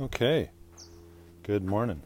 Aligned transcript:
Okay. 0.00 0.48
Good 1.42 1.62
morning. 1.62 2.00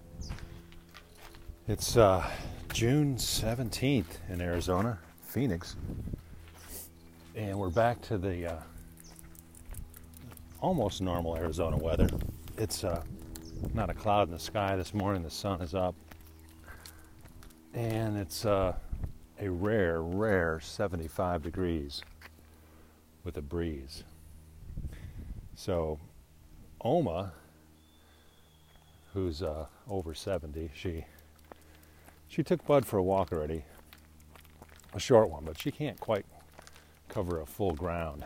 It's 1.69 1.97
uh, 1.97 2.29
June 2.73 3.15
17th 3.15 4.29
in 4.29 4.41
Arizona, 4.41 4.99
Phoenix. 5.23 5.77
And 7.37 7.57
we're 7.57 7.71
back 7.71 8.03
to 8.03 8.19
the 8.19 8.55
uh, 8.55 8.63
almost 10.61 11.03
normal 11.03 11.37
Arizona 11.37 11.77
weather. 11.77 12.09
It's 12.59 12.83
uh, 12.83 13.01
not 13.75 13.91
a 13.91 13.95
cloud 13.95 14.27
in 14.27 14.35
the 14.35 14.41
sky 14.41 14.75
this 14.75 14.93
morning, 14.93 15.23
the 15.23 15.31
sun 15.31 15.63
is 15.63 15.73
up. 15.73 15.95
And 17.75 18.17
it's 18.17 18.45
uh, 18.45 18.75
a 19.41 19.49
rare, 19.49 20.03
rare 20.03 20.59
75 20.59 21.45
degrees 21.45 22.03
with 23.23 23.37
a 23.37 23.43
breeze. 23.43 24.03
So, 25.55 26.01
Oma, 26.81 27.33
who's 29.15 29.43
uh, 29.43 29.67
over 29.89 30.13
70, 30.13 30.71
she 30.75 31.07
she 32.29 32.43
took 32.43 32.67
Bud 32.67 32.85
for 32.85 32.99
a 32.99 33.03
walk 33.03 33.33
already, 33.33 33.65
a 34.93 34.99
short 34.99 35.31
one, 35.31 35.45
but 35.45 35.59
she 35.59 35.71
can't 35.71 35.99
quite 36.01 36.27
cover 37.09 37.41
a 37.41 37.47
full 37.47 37.73
ground 37.73 38.25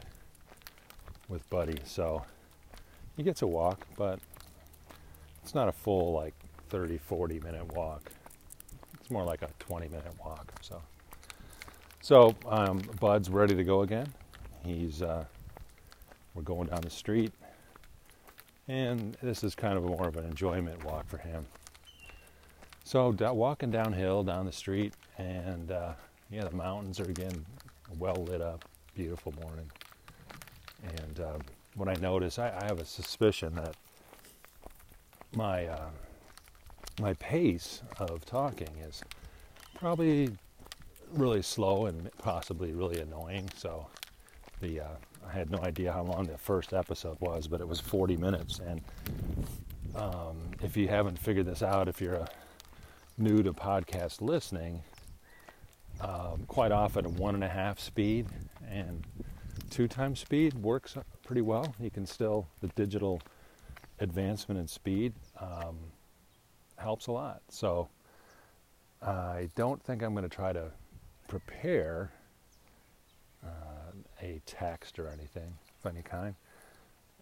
with 1.28 1.48
Buddy. 1.50 1.78
So 1.84 2.24
he 3.16 3.22
gets 3.22 3.42
a 3.42 3.46
walk, 3.46 3.86
but 3.96 4.18
it's 5.42 5.54
not 5.54 5.68
a 5.68 5.72
full 5.72 6.12
like 6.12 6.34
30, 6.70 6.96
40 6.96 7.40
minute 7.40 7.72
walk. 7.74 8.10
It's 8.98 9.10
more 9.10 9.24
like 9.24 9.42
a 9.42 9.50
20 9.58 9.88
minute 9.88 10.14
walk. 10.24 10.52
So, 10.62 10.80
so 12.00 12.34
um, 12.46 12.78
Bud's 12.98 13.28
ready 13.28 13.54
to 13.54 13.64
go 13.64 13.82
again. 13.82 14.12
He's 14.64 15.02
uh, 15.02 15.24
we're 16.34 16.42
going 16.42 16.68
down 16.68 16.80
the 16.80 16.90
street, 16.90 17.32
and 18.68 19.16
this 19.22 19.42
is 19.42 19.54
kind 19.54 19.76
of 19.76 19.84
more 19.84 20.06
of 20.06 20.16
an 20.16 20.24
enjoyment 20.26 20.84
walk 20.84 21.08
for 21.08 21.18
him. 21.18 21.46
So 22.84 23.14
walking 23.32 23.70
downhill 23.70 24.22
down 24.22 24.46
the 24.46 24.52
street, 24.52 24.94
and 25.18 25.70
uh, 25.70 25.92
yeah, 26.30 26.44
the 26.44 26.56
mountains 26.56 27.00
are 27.00 27.10
again 27.10 27.44
well 27.98 28.24
lit 28.24 28.40
up, 28.40 28.64
beautiful 28.94 29.34
morning. 29.42 29.70
And 30.82 31.20
uh, 31.20 31.38
what 31.74 31.88
I 31.88 31.94
notice, 31.94 32.38
I, 32.38 32.48
I, 32.48 32.66
have 32.66 32.78
a 32.78 32.84
suspicion 32.84 33.54
that 33.56 33.74
my 35.34 35.66
uh, 35.66 35.90
my 37.00 37.14
pace 37.14 37.82
of 37.98 38.24
talking 38.24 38.70
is 38.86 39.02
probably 39.74 40.30
really 41.12 41.42
slow 41.42 41.86
and 41.86 42.10
possibly 42.18 42.72
really 42.72 43.00
annoying. 43.00 43.48
So 43.56 43.86
the 44.60 44.80
uh, 44.80 44.96
I 45.26 45.32
had 45.32 45.50
no 45.50 45.58
idea 45.58 45.92
how 45.92 46.02
long 46.02 46.24
the 46.24 46.38
first 46.38 46.72
episode 46.72 47.18
was, 47.20 47.46
but 47.46 47.60
it 47.60 47.68
was 47.68 47.80
40 47.80 48.16
minutes. 48.16 48.60
And 48.60 48.80
um, 49.94 50.36
if 50.62 50.76
you 50.76 50.88
haven't 50.88 51.18
figured 51.18 51.46
this 51.46 51.62
out, 51.62 51.88
if 51.88 52.00
you're 52.00 52.14
a 52.14 52.28
new 53.16 53.42
to 53.42 53.52
podcast 53.52 54.20
listening, 54.20 54.82
um, 56.00 56.44
quite 56.46 56.72
often 56.72 57.16
one 57.16 57.34
and 57.34 57.44
a 57.44 57.48
half 57.48 57.80
speed 57.80 58.26
and 58.70 59.04
two 59.70 59.88
times 59.88 60.20
speed 60.20 60.54
works 60.54 60.96
pretty 61.24 61.42
well. 61.42 61.74
You 61.80 61.90
can 61.90 62.06
still 62.06 62.46
the 62.60 62.68
digital 62.68 63.20
advancement 64.00 64.60
in 64.60 64.68
speed 64.68 65.12
um, 65.40 65.76
helps 66.76 67.06
a 67.08 67.12
lot. 67.12 67.42
So 67.48 67.88
I 69.02 69.48
don't 69.56 69.82
think 69.82 70.02
I'm 70.02 70.12
going 70.12 70.28
to 70.28 70.34
try 70.34 70.52
to 70.52 70.70
prepare 71.26 72.12
a 74.20 74.40
text 74.46 74.98
or 74.98 75.08
anything 75.08 75.54
of 75.84 75.90
any 75.90 76.02
kind. 76.02 76.34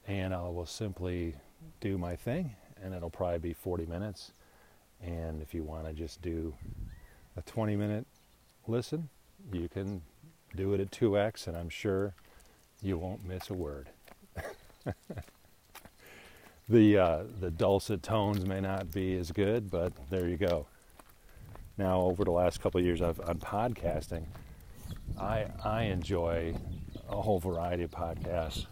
And 0.07 0.35
I 0.35 0.43
will 0.43 0.67
simply 0.67 1.35
do 1.81 1.99
my 1.99 2.17
thing, 2.17 2.55
and 2.83 2.95
it'll 2.95 3.11
probably 3.11 3.39
be 3.39 3.53
40 3.53 3.87
minutes. 3.87 4.33
And 5.03 5.43
if 5.43 5.53
you 5.53 5.63
want 5.63 5.87
to 5.87 5.93
just 5.93 6.23
do 6.23 6.55
a 7.37 7.43
20 7.43 7.77
minute 7.77 8.07
listen, 8.67 9.09
you 9.53 9.69
can 9.69 10.03
do 10.55 10.73
it 10.75 10.81
at 10.81 10.91
2x, 10.91 11.47
and 11.47 11.57
I'm 11.57 11.69
sure 11.69 12.15
you 12.83 12.99
won't 12.99 13.25
miss 13.25 13.51
a 13.51 13.55
word. 13.55 13.89
the 16.69 16.99
uh, 16.99 17.23
the 17.41 17.51
dulcet 17.51 18.03
tones 18.03 18.45
may 18.45 18.61
not 18.61 18.93
be 18.93 19.17
as 19.17 19.31
good, 19.33 19.71
but 19.71 19.93
there 20.11 20.29
you 20.29 20.37
go. 20.37 20.67
Now, 21.79 22.01
over 22.01 22.25
the 22.25 22.31
last 22.31 22.61
couple 22.61 22.81
years, 22.81 23.03
I've 23.03 23.21
on 23.21 23.39
podcasting, 23.39 24.25
I 25.19 25.47
I 25.65 25.85
enjoy 25.85 26.55
a 27.09 27.21
whole 27.21 27.39
variety 27.39 27.83
of 27.83 27.91
podcasts, 27.91 28.67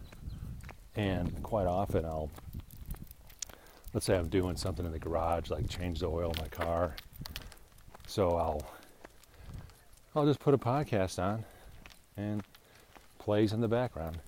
and 0.97 1.43
quite 1.43 1.67
often 1.67 2.05
I'll 2.05 2.31
let's 3.93 4.07
say 4.07 4.17
I'm 4.17 4.29
doing 4.29 4.57
something 4.57 4.85
in 4.85 4.93
the 4.93 4.99
garage, 4.99 5.51
like 5.51 5.69
change 5.69 6.01
the 6.01 6.07
oil 6.07 6.33
in 6.33 6.41
my 6.41 6.49
car, 6.49 6.95
so 8.07 8.37
I'll 8.37 8.67
I'll 10.15 10.27
just 10.27 10.41
put 10.41 10.55
a 10.55 10.59
podcast 10.59 11.23
on 11.23 11.45
and 12.17 12.43
plays 13.19 13.53
in 13.53 13.61
the 13.61 13.69
background. 13.69 14.19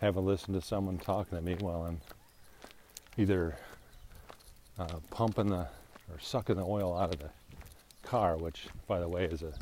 Have 0.00 0.16
a 0.16 0.20
listen 0.20 0.52
to 0.54 0.60
someone 0.60 0.98
talking 0.98 1.38
to 1.38 1.42
me 1.42 1.56
while 1.58 1.82
I'm 1.82 2.00
either 3.16 3.56
uh, 4.78 4.98
pumping 5.10 5.48
the 5.48 5.66
or 6.10 6.18
sucking 6.20 6.56
the 6.56 6.62
oil 6.64 6.96
out 6.96 7.14
of 7.14 7.20
the 7.20 7.30
car, 8.02 8.36
which, 8.36 8.68
by 8.86 9.00
the 9.00 9.08
way, 9.08 9.24
is 9.24 9.42
a 9.42 9.52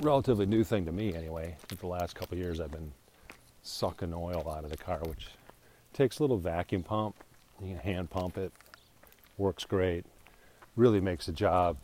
relatively 0.00 0.46
new 0.46 0.64
thing 0.64 0.84
to 0.86 0.92
me 0.92 1.14
anyway. 1.14 1.56
The 1.80 1.86
last 1.86 2.14
couple 2.14 2.38
years, 2.38 2.60
I've 2.60 2.70
been 2.70 2.92
sucking 3.62 4.12
oil 4.12 4.48
out 4.50 4.64
of 4.64 4.70
the 4.70 4.76
car, 4.76 5.00
which 5.04 5.28
takes 5.92 6.18
a 6.18 6.22
little 6.22 6.38
vacuum 6.38 6.82
pump. 6.82 7.16
You 7.60 7.68
can 7.68 7.78
hand 7.78 8.10
pump 8.10 8.36
it, 8.36 8.52
works 9.38 9.64
great. 9.64 10.04
Really 10.76 11.00
makes 11.00 11.26
the 11.26 11.32
job 11.32 11.76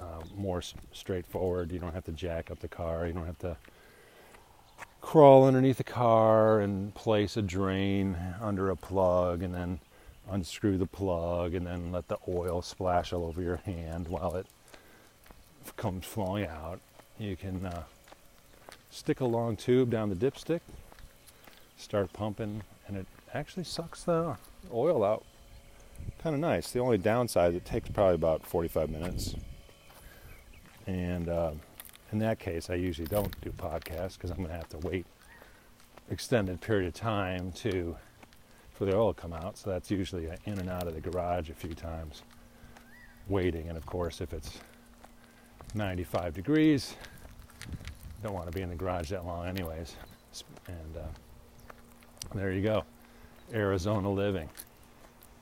uh, 0.00 0.22
more 0.36 0.58
s- 0.58 0.74
straightforward. 0.92 1.72
You 1.72 1.78
don't 1.80 1.94
have 1.94 2.04
to 2.04 2.12
jack 2.12 2.50
up 2.50 2.60
the 2.60 2.68
car. 2.68 3.06
You 3.06 3.12
don't 3.12 3.26
have 3.26 3.38
to 3.40 3.56
crawl 5.00 5.44
underneath 5.44 5.78
the 5.78 5.84
car 5.84 6.60
and 6.60 6.94
place 6.94 7.36
a 7.36 7.42
drain 7.42 8.16
under 8.40 8.70
a 8.70 8.76
plug 8.76 9.42
and 9.42 9.54
then 9.54 9.80
unscrew 10.30 10.76
the 10.76 10.86
plug 10.86 11.54
and 11.54 11.66
then 11.66 11.90
let 11.90 12.06
the 12.08 12.18
oil 12.28 12.62
splash 12.62 13.12
all 13.12 13.24
over 13.24 13.40
your 13.42 13.56
hand 13.56 14.06
while 14.08 14.34
it 14.36 14.46
comes 15.76 16.04
flowing 16.04 16.46
out 16.46 16.80
you 17.18 17.36
can 17.36 17.66
uh, 17.66 17.82
stick 18.90 19.20
a 19.20 19.24
long 19.24 19.56
tube 19.56 19.90
down 19.90 20.08
the 20.08 20.14
dipstick, 20.14 20.60
start 21.76 22.12
pumping, 22.12 22.62
and 22.86 22.96
it 22.96 23.06
actually 23.34 23.64
sucks 23.64 24.04
the 24.04 24.36
oil 24.72 25.04
out. 25.04 25.24
Kind 26.22 26.34
of 26.34 26.40
nice. 26.40 26.70
The 26.70 26.80
only 26.80 26.98
downside, 26.98 27.50
is 27.50 27.56
it 27.56 27.64
takes 27.64 27.90
probably 27.90 28.14
about 28.14 28.44
45 28.46 28.90
minutes. 28.90 29.34
And 30.86 31.28
uh, 31.28 31.52
in 32.12 32.18
that 32.20 32.38
case, 32.38 32.70
I 32.70 32.74
usually 32.74 33.08
don't 33.08 33.38
do 33.40 33.50
podcasts 33.50 34.14
because 34.14 34.30
I'm 34.30 34.38
going 34.38 34.48
to 34.48 34.56
have 34.56 34.68
to 34.70 34.78
wait 34.78 35.06
extended 36.10 36.58
period 36.60 36.88
of 36.88 36.94
time 36.94 37.52
to 37.52 37.94
for 38.72 38.84
the 38.84 38.96
oil 38.96 39.12
to 39.12 39.20
come 39.20 39.32
out. 39.32 39.58
So 39.58 39.70
that's 39.70 39.90
usually 39.90 40.28
in 40.44 40.58
and 40.58 40.70
out 40.70 40.86
of 40.86 40.94
the 40.94 41.00
garage 41.00 41.50
a 41.50 41.54
few 41.54 41.74
times, 41.74 42.22
waiting. 43.28 43.68
And 43.68 43.76
of 43.76 43.84
course, 43.84 44.20
if 44.20 44.32
it's 44.32 44.58
95 45.74 46.34
degrees. 46.34 46.94
Don't 48.22 48.34
want 48.34 48.46
to 48.46 48.52
be 48.52 48.62
in 48.62 48.68
the 48.68 48.74
garage 48.74 49.10
that 49.10 49.24
long, 49.24 49.46
anyways. 49.46 49.94
And 50.66 50.96
uh, 50.96 51.06
there 52.34 52.52
you 52.52 52.62
go. 52.62 52.84
Arizona 53.52 54.10
living 54.10 54.48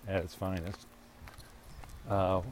at 0.07 0.23
its 0.23 0.35
finest. 0.35 0.87
Uh, 2.09 2.43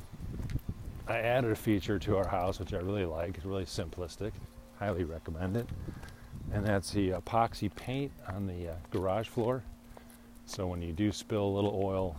I 1.07 1.19
added 1.19 1.53
a 1.53 1.57
feature 1.57 1.99
to 1.99 2.17
our 2.17 2.27
house 2.27 2.59
which 2.59 2.73
I 2.73 2.79
really 2.79 3.05
like. 3.05 3.37
It's 3.37 3.45
really 3.45 3.67
simplistic. 3.67 4.33
Highly 4.79 5.05
recommend 5.05 5.57
it. 5.57 5.69
And 6.53 6.67
that's 6.67 6.91
the 6.91 7.11
epoxy 7.11 7.75
paint 7.75 8.13
on 8.29 8.47
the 8.47 8.71
uh, 8.71 8.75
garage 8.91 9.29
floor. 9.29 9.63
So 10.47 10.67
when 10.67 10.83
you 10.83 10.93
do 10.93 11.13
spill 11.13 11.45
a 11.45 11.55
little 11.55 11.81
oil, 11.83 12.17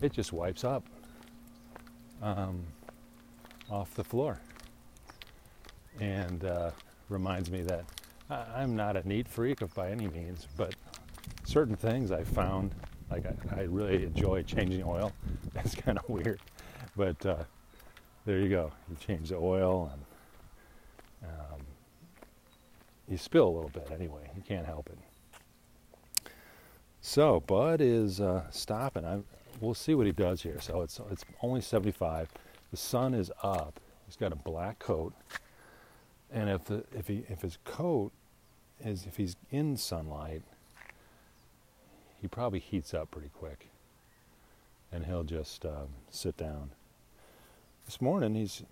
it 0.00 0.12
just 0.12 0.32
wipes 0.32 0.64
up. 0.64 0.84
Um, 2.20 2.64
off 3.72 3.94
the 3.94 4.04
floor. 4.04 4.38
And 6.00 6.44
uh, 6.44 6.70
reminds 7.08 7.50
me 7.50 7.62
that 7.62 7.84
I'm 8.30 8.74
not 8.74 8.96
a 8.96 9.06
neat 9.06 9.28
freak 9.28 9.60
by 9.74 9.90
any 9.90 10.08
means, 10.08 10.46
but 10.56 10.74
certain 11.44 11.76
things 11.76 12.10
I 12.10 12.24
found, 12.24 12.74
like 13.10 13.24
I, 13.26 13.60
I 13.60 13.62
really 13.64 14.04
enjoy 14.04 14.42
changing 14.42 14.82
oil. 14.84 15.12
It's 15.54 15.74
kind 15.74 15.98
of 15.98 16.08
weird, 16.08 16.40
but 16.96 17.24
uh, 17.26 17.44
there 18.24 18.38
you 18.38 18.48
go. 18.48 18.72
You 18.88 18.96
change 18.96 19.28
the 19.28 19.36
oil 19.36 19.92
and 19.92 21.30
um, 21.30 21.60
you 23.08 23.18
spill 23.18 23.48
a 23.48 23.50
little 23.50 23.70
bit 23.70 23.90
anyway. 23.92 24.30
You 24.34 24.42
can't 24.42 24.66
help 24.66 24.88
it. 24.88 24.98
So 27.00 27.40
Bud 27.40 27.80
is 27.80 28.20
uh, 28.20 28.44
stopping. 28.50 29.04
I'm, 29.04 29.24
we'll 29.60 29.74
see 29.74 29.94
what 29.94 30.06
he 30.06 30.12
does 30.12 30.42
here. 30.42 30.60
So 30.60 30.82
it's 30.82 31.00
it's 31.10 31.24
only 31.42 31.60
75. 31.60 32.28
The 32.70 32.76
sun 32.76 33.12
is 33.12 33.30
up. 33.42 33.78
He's 34.06 34.16
got 34.16 34.32
a 34.32 34.36
black 34.36 34.78
coat, 34.78 35.12
and 36.32 36.50
if 36.50 36.64
the 36.66 36.84
if 36.96 37.08
he 37.08 37.24
if 37.28 37.42
his 37.42 37.58
coat 37.64 38.12
is 38.84 39.06
if 39.06 39.16
he's 39.16 39.36
in 39.50 39.76
sunlight, 39.76 40.42
he 42.20 42.28
probably 42.28 42.60
heats 42.60 42.94
up 42.94 43.10
pretty 43.10 43.30
quick. 43.38 43.68
and 44.92 45.06
he'll 45.06 45.24
just 45.24 45.64
uh, 45.64 45.86
sit 46.10 46.36
down. 46.36 46.70
This 47.86 48.00
morning, 48.00 48.34
he's 48.34 48.62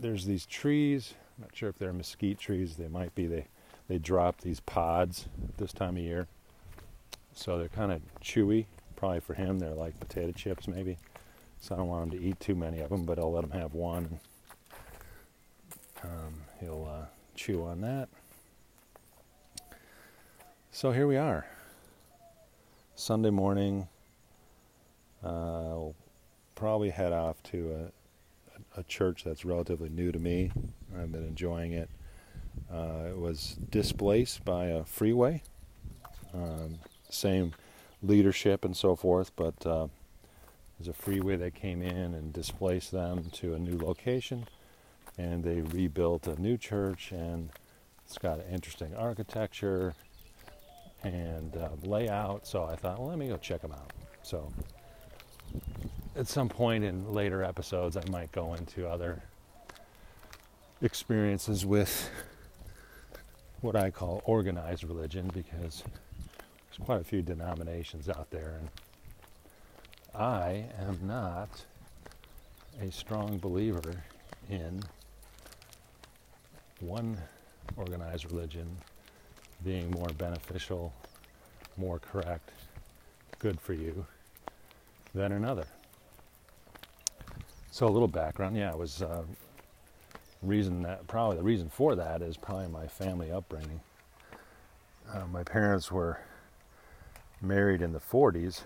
there's 0.00 0.26
these 0.26 0.46
trees. 0.46 1.14
I'm 1.36 1.44
not 1.44 1.56
sure 1.56 1.68
if 1.68 1.78
they're 1.78 1.92
mesquite 1.92 2.38
trees. 2.38 2.76
They 2.76 2.88
might 2.88 3.14
be. 3.14 3.26
They 3.26 3.46
they 3.88 3.98
drop 3.98 4.40
these 4.40 4.60
pods 4.60 5.26
this 5.58 5.72
time 5.72 5.96
of 5.96 6.02
year, 6.02 6.26
so 7.34 7.58
they're 7.58 7.68
kind 7.68 7.92
of 7.92 8.02
chewy. 8.22 8.66
Probably 8.96 9.20
for 9.20 9.34
him, 9.34 9.58
they're 9.58 9.72
like 9.74 9.98
potato 10.00 10.32
chips, 10.32 10.68
maybe. 10.68 10.98
So 11.60 11.74
I 11.74 11.78
don't 11.78 11.88
want 11.88 12.12
him 12.12 12.20
to 12.20 12.26
eat 12.26 12.40
too 12.40 12.54
many 12.54 12.80
of 12.80 12.90
them, 12.90 13.04
but 13.04 13.18
I'll 13.18 13.32
let 13.32 13.44
him 13.44 13.50
have 13.52 13.74
one. 13.74 14.20
Um, 16.02 16.34
he'll 16.64 16.88
uh, 16.90 17.06
chew 17.34 17.62
on 17.62 17.82
that. 17.82 18.08
So 20.72 20.92
here 20.92 21.06
we 21.06 21.16
are. 21.16 21.46
Sunday 22.94 23.30
morning. 23.30 23.86
Uh, 25.22 25.28
I'll 25.28 25.94
probably 26.54 26.90
head 26.90 27.12
off 27.12 27.42
to 27.44 27.90
a, 28.76 28.80
a, 28.80 28.82
church 28.84 29.24
that's 29.24 29.44
relatively 29.44 29.88
new 29.88 30.12
to 30.12 30.18
me. 30.18 30.52
I've 30.98 31.12
been 31.12 31.26
enjoying 31.26 31.72
it. 31.72 31.88
Uh, 32.72 33.08
it 33.08 33.18
was 33.18 33.56
displaced 33.70 34.44
by 34.44 34.66
a 34.66 34.84
freeway. 34.84 35.42
Um, 36.32 36.78
same 37.10 37.52
leadership 38.02 38.64
and 38.64 38.76
so 38.76 38.96
forth, 38.96 39.32
but 39.36 39.66
uh, 39.66 39.88
there's 40.78 40.88
a 40.88 40.94
freeway 40.94 41.36
that 41.36 41.54
came 41.54 41.82
in 41.82 42.14
and 42.14 42.32
displaced 42.32 42.90
them 42.90 43.30
to 43.34 43.54
a 43.54 43.58
new 43.58 43.78
location, 43.78 44.46
and 45.18 45.44
they 45.44 45.60
rebuilt 45.60 46.26
a 46.26 46.40
new 46.40 46.56
church, 46.56 47.12
and 47.12 47.50
it's 48.04 48.18
got 48.18 48.40
interesting 48.50 48.94
architecture 48.96 49.94
and 51.02 51.56
uh, 51.56 51.68
layout. 51.82 52.46
So 52.46 52.64
I 52.64 52.76
thought, 52.76 52.98
well, 52.98 53.08
let 53.08 53.18
me 53.18 53.28
go 53.28 53.36
check 53.36 53.62
them 53.62 53.72
out. 53.72 53.92
So 54.22 54.52
at 56.16 56.26
some 56.28 56.48
point 56.48 56.84
in 56.84 57.12
later 57.12 57.42
episodes, 57.42 57.96
I 57.96 58.02
might 58.10 58.32
go 58.32 58.54
into 58.54 58.88
other 58.88 59.22
experiences 60.82 61.64
with 61.64 62.10
what 63.60 63.76
I 63.76 63.90
call 63.90 64.22
organized 64.26 64.84
religion 64.84 65.30
because 65.32 65.82
there's 65.82 66.84
quite 66.84 67.00
a 67.00 67.04
few 67.04 67.22
denominations 67.22 68.08
out 68.08 68.30
there, 68.30 68.60
and 68.60 68.68
I 70.14 70.66
am 70.80 70.98
not 71.02 71.48
a 72.80 72.90
strong 72.90 73.38
believer 73.38 74.04
in 74.50 74.82
one 76.86 77.18
organized 77.76 78.30
religion 78.30 78.68
being 79.64 79.90
more 79.90 80.08
beneficial, 80.18 80.92
more 81.76 81.98
correct, 81.98 82.50
good 83.38 83.60
for 83.60 83.72
you 83.72 84.04
than 85.14 85.32
another. 85.32 85.66
So 87.70 87.86
a 87.86 87.88
little 87.88 88.08
background, 88.08 88.56
yeah, 88.56 88.70
it 88.70 88.78
was 88.78 89.02
uh, 89.02 89.22
reason 90.42 90.82
that 90.82 91.06
probably 91.06 91.38
the 91.38 91.42
reason 91.42 91.68
for 91.68 91.96
that 91.96 92.22
is 92.22 92.36
probably 92.36 92.68
my 92.68 92.86
family 92.86 93.30
upbringing. 93.32 93.80
Uh, 95.12 95.26
my 95.32 95.42
parents 95.42 95.90
were 95.90 96.18
married 97.40 97.82
in 97.82 97.92
the 97.92 98.00
40s, 98.00 98.62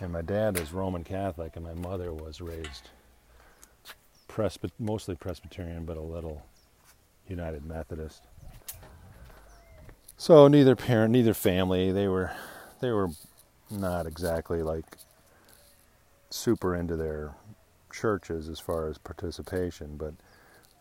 and 0.00 0.12
my 0.12 0.22
dad 0.22 0.58
is 0.58 0.72
Roman 0.72 1.04
Catholic, 1.04 1.56
and 1.56 1.64
my 1.64 1.74
mother 1.74 2.12
was 2.12 2.40
raised 2.40 2.90
Presby- 4.32 4.72
mostly 4.78 5.14
Presbyterian, 5.14 5.84
but 5.84 5.98
a 5.98 6.00
little 6.00 6.42
United 7.28 7.66
Methodist. 7.66 8.22
So 10.16 10.48
neither 10.48 10.74
parent, 10.74 11.12
neither 11.12 11.34
family, 11.34 11.92
they 11.92 12.08
were 12.08 12.32
they 12.80 12.92
were 12.92 13.10
not 13.70 14.06
exactly 14.06 14.62
like 14.62 14.86
super 16.30 16.74
into 16.74 16.96
their 16.96 17.34
churches 17.92 18.48
as 18.48 18.58
far 18.58 18.88
as 18.88 18.96
participation, 18.96 19.98
but 19.98 20.14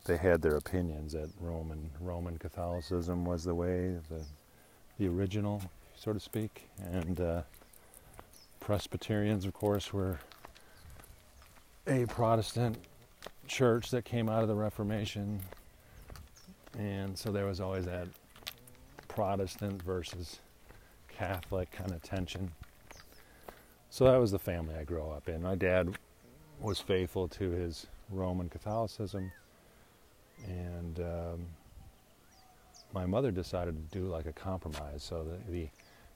they 0.06 0.15
had 0.15 0.42
their 0.42 0.56
opinions 0.56 1.12
that 1.12 1.30
Roman 1.42 1.89
Roman 2.00 2.38
Catholicism 2.38 3.25
was 3.25 3.44
the 3.44 3.54
way, 3.54 3.97
the 4.09 4.24
the 4.97 5.09
original, 5.09 5.62
so 5.97 6.13
to 6.13 6.21
speak, 6.21 6.69
and 6.86 7.19
uh, 7.19 7.42
Presbyterians, 8.62 9.44
of 9.44 9.54
course, 9.54 9.92
were 9.92 10.19
a 11.86 12.06
Protestant 12.06 12.77
church 13.48 13.92
that 13.92 14.06
came 14.06 14.30
out 14.30 14.42
of 14.42 14.48
the 14.48 14.56
Reformation, 14.56 15.40
and 16.78 17.18
so 17.18 17.32
there 17.32 17.46
was 17.46 17.60
always 17.60 17.86
that 17.86 18.08
Protestant 19.08 19.82
versus 19.82 20.40
Catholic 21.10 21.72
kind 21.72 21.92
of 21.92 22.02
tension. 22.02 22.52
So 23.90 24.06
that 24.06 24.18
was 24.18 24.32
the 24.32 24.40
family 24.40 24.76
I 24.76 24.84
grew 24.84 25.10
up 25.10 25.28
in. 25.28 25.42
My 25.42 25.56
dad 25.56 25.98
was 26.62 26.80
faithful 26.80 27.28
to 27.28 27.50
his 27.50 27.88
Roman 28.10 28.48
Catholicism, 28.48 29.32
and 30.48 31.00
um, 31.00 31.46
my 32.94 33.06
mother 33.06 33.32
decided 33.32 33.76
to 33.76 33.98
do 33.98 34.06
like 34.06 34.26
a 34.26 34.34
compromise. 34.34 35.04
So 35.04 35.26
the, 35.26 35.52
the, 35.52 35.68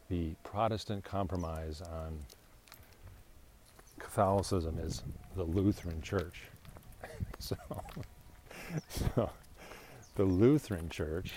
the 0.09 0.35
Protestant 0.43 1.03
compromise 1.03 1.81
on 1.81 2.17
Catholicism 3.99 4.77
is 4.79 5.03
the 5.35 5.43
Lutheran 5.43 6.01
Church. 6.01 6.43
so, 7.39 7.55
so 8.89 9.29
the 10.15 10.23
Lutheran 10.23 10.89
Church 10.89 11.33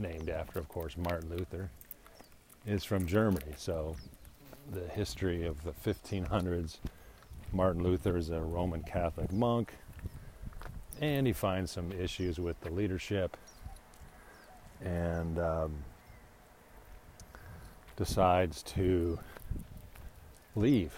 named 0.00 0.28
after, 0.28 0.58
of 0.58 0.68
course, 0.68 0.96
Martin 0.96 1.30
Luther, 1.30 1.70
is 2.66 2.84
from 2.84 3.06
Germany. 3.06 3.54
So 3.56 3.96
the 4.70 4.86
history 4.88 5.46
of 5.46 5.62
the 5.64 5.72
1500s, 5.72 6.78
Martin 7.52 7.82
Luther 7.82 8.16
is 8.16 8.30
a 8.30 8.40
Roman 8.40 8.82
Catholic 8.82 9.32
monk, 9.32 9.72
and 11.00 11.26
he 11.26 11.32
finds 11.32 11.70
some 11.70 11.92
issues 11.92 12.38
with 12.38 12.60
the 12.60 12.70
leadership 12.70 13.36
and 14.84 15.38
um, 15.38 15.72
decides 17.96 18.62
to 18.62 19.18
leave 20.54 20.92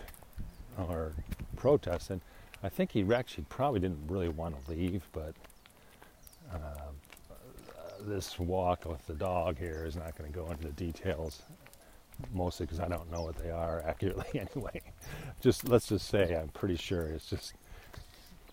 or 0.79 1.13
protest. 1.57 2.11
And 2.11 2.21
I 2.63 2.69
think 2.69 2.93
he 2.93 3.05
actually 3.13 3.47
probably 3.49 3.81
didn't 3.81 4.07
really 4.09 4.29
want 4.29 4.63
to 4.65 4.71
leave, 4.71 5.03
but 5.13 5.35
uh, 6.53 6.91
this 8.03 8.39
walk 8.39 8.85
with 8.85 9.07
the 9.07 9.15
dog 9.15 9.59
here 9.59 9.85
is 9.87 9.97
not 9.97 10.17
going 10.17 10.31
to 10.31 10.37
go 10.37 10.51
into 10.51 10.65
the 10.65 10.73
details, 10.73 11.43
mostly 12.35 12.67
because 12.67 12.81
I 12.81 12.89
don't 12.89 13.11
know 13.11 13.23
what 13.23 13.37
they 13.37 13.51
are 13.51 13.83
accurately 13.87 14.41
anyway. 14.41 14.81
Just 15.41 15.69
let's 15.69 15.87
just 15.87 16.09
say 16.09 16.37
I'm 16.37 16.49
pretty 16.49 16.77
sure 16.77 17.03
it's 17.09 17.29
just 17.31 17.55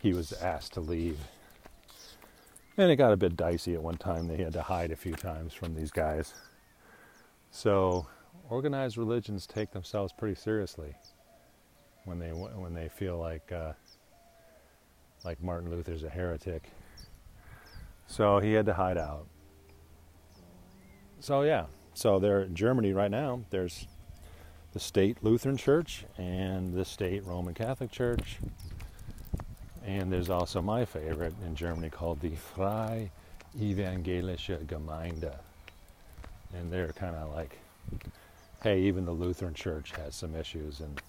he 0.02 0.14
was 0.14 0.32
asked 0.34 0.74
to 0.74 0.82
leave. 0.82 1.20
And 2.78 2.92
it 2.92 2.96
got 2.98 3.12
a 3.12 3.18
bit 3.18 3.36
dicey 3.36 3.74
at 3.74 3.82
one 3.82 3.98
time. 3.98 4.28
They 4.28 4.38
had 4.38 4.54
to 4.54 4.62
hide 4.62 4.92
a 4.92 4.96
few 4.96 5.14
times 5.14 5.54
from 5.54 5.74
these 5.74 5.90
guys. 5.90 6.36
So, 7.50 8.06
organized 8.50 8.98
religions 8.98 9.48
take 9.48 9.72
themselves 9.72 10.14
pretty 10.14 10.36
seriously 10.36 10.94
when 12.06 12.20
they 12.20 12.30
when 12.30 12.74
they 12.74 12.88
feel 12.88 13.18
like 13.18 13.52
uh, 13.52 13.74
like 15.24 15.42
Martin 15.42 15.70
Luther's 15.70 16.04
a 16.04 16.10
heretic. 16.10 16.70
So 18.08 18.40
he 18.40 18.54
had 18.54 18.66
to 18.68 18.74
hide 18.74 18.98
out 18.98 19.28
so 21.20 21.42
yeah, 21.42 21.66
so 21.94 22.20
there 22.20 22.42
in 22.42 22.56
Germany 22.56 22.94
right 22.94 23.12
now, 23.12 23.42
there's 23.50 23.88
the 24.74 24.80
state 24.80 25.18
Lutheran 25.24 25.58
Church 25.58 26.06
and 26.18 26.74
the 26.74 26.86
state 26.86 27.26
Roman 27.26 27.54
Catholic 27.54 27.92
Church. 27.92 28.38
And 29.86 30.12
there's 30.12 30.30
also 30.30 30.62
my 30.62 30.86
favorite 30.86 31.34
in 31.46 31.56
Germany 31.56 31.90
called 31.90 32.20
the 32.20 32.36
Freie 32.36 33.10
Evangelische 33.60 34.66
Gemeinde. 34.66 35.34
And 36.54 36.72
they're 36.72 36.94
kind 36.94 37.16
of 37.16 37.34
like, 37.34 37.58
hey, 38.62 38.82
even 38.82 39.06
the 39.06 39.12
Lutheran 39.12 39.54
Church 39.54 39.92
has 39.98 40.16
some 40.16 40.36
issues, 40.36 40.82
and 40.82 41.02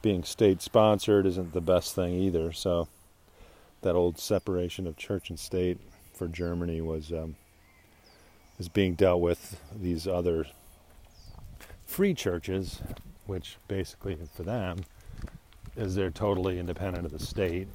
being 0.00 0.24
state 0.24 0.62
sponsored 0.62 1.26
isn't 1.26 1.52
the 1.52 1.60
best 1.60 1.94
thing 1.94 2.14
either. 2.14 2.52
So 2.52 2.88
that 3.82 3.94
old 3.94 4.18
separation 4.18 4.86
of 4.86 4.96
church 4.96 5.30
and 5.30 5.38
state 5.38 5.78
for 6.12 6.28
Germany 6.28 6.80
was 6.80 7.12
um, 7.12 7.36
is 8.58 8.68
being 8.68 8.94
dealt 8.94 9.20
with 9.20 9.60
these 9.74 10.06
other 10.06 10.46
free 11.86 12.12
churches, 12.12 12.80
which 13.26 13.56
basically 13.68 14.18
for 14.34 14.42
them 14.42 14.78
is 15.76 15.94
they're 15.94 16.10
totally 16.10 16.58
independent 16.58 17.06
of 17.06 17.12
the 17.12 17.18
state. 17.18 17.68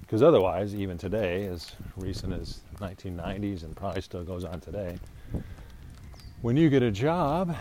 Because 0.00 0.22
otherwise, 0.22 0.74
even 0.74 0.98
today, 0.98 1.46
as 1.46 1.72
recent 1.96 2.32
as 2.34 2.60
1990s 2.78 3.64
and 3.64 3.74
probably 3.74 4.02
still 4.02 4.22
goes 4.24 4.44
on 4.44 4.60
today, 4.60 4.98
when 6.42 6.56
you 6.56 6.68
get 6.68 6.82
a 6.82 6.90
job 6.90 7.56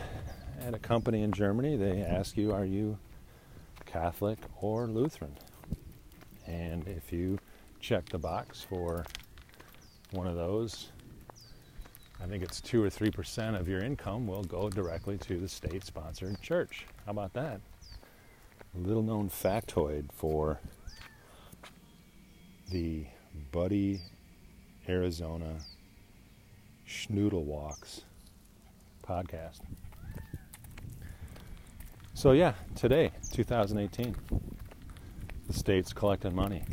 at 0.60 0.74
a 0.74 0.80
company 0.80 1.24
in 1.24 1.32
Germany, 1.32 1.76
they 1.76 2.02
ask 2.02 2.38
you, 2.38 2.52
are 2.52 2.66
you 2.66 2.98
Catholic 3.86 4.38
or 4.60 4.88
Lutheran? 4.88 5.36
And 6.52 6.86
if 6.88 7.14
you 7.14 7.40
check 7.80 8.10
the 8.10 8.18
box 8.18 8.62
for 8.62 9.06
one 10.12 10.28
of 10.28 10.36
those, 10.36 10.90
I 12.22 12.28
think 12.28 12.44
it's 12.44 12.60
two 12.60 12.84
or 12.84 12.90
three 12.90 13.10
percent 13.10 13.56
of 13.56 13.68
your 13.68 13.80
income 13.80 14.28
will 14.28 14.44
go 14.44 14.70
directly 14.70 15.18
to 15.20 15.40
the 15.40 15.48
state-sponsored 15.48 16.42
church. 16.42 16.86
How 17.06 17.12
about 17.12 17.34
that? 17.34 17.62
A 18.76 18.80
little 18.80 19.02
known 19.02 19.30
factoid 19.30 20.12
for 20.12 20.60
the 22.70 23.06
Buddy, 23.52 24.02
Arizona 24.88 25.56
Schnoodle 26.88 27.44
Walks 27.44 28.02
podcast. 29.08 29.62
So 32.14 32.34
yeah, 32.34 32.54
today, 32.76 33.12
2018, 33.32 34.16
the 35.48 35.54
state's 35.54 35.94
collecting 35.94 36.36
money. 36.36 36.64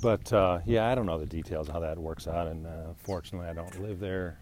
But 0.00 0.32
uh, 0.32 0.60
yeah, 0.64 0.88
I 0.88 0.94
don't 0.94 1.06
know 1.06 1.18
the 1.18 1.26
details 1.26 1.68
how 1.68 1.80
that 1.80 1.98
works 1.98 2.28
out, 2.28 2.46
and 2.46 2.66
uh, 2.66 2.92
fortunately, 3.02 3.48
I 3.48 3.52
don't 3.52 3.82
live 3.82 3.98
there. 3.98 4.38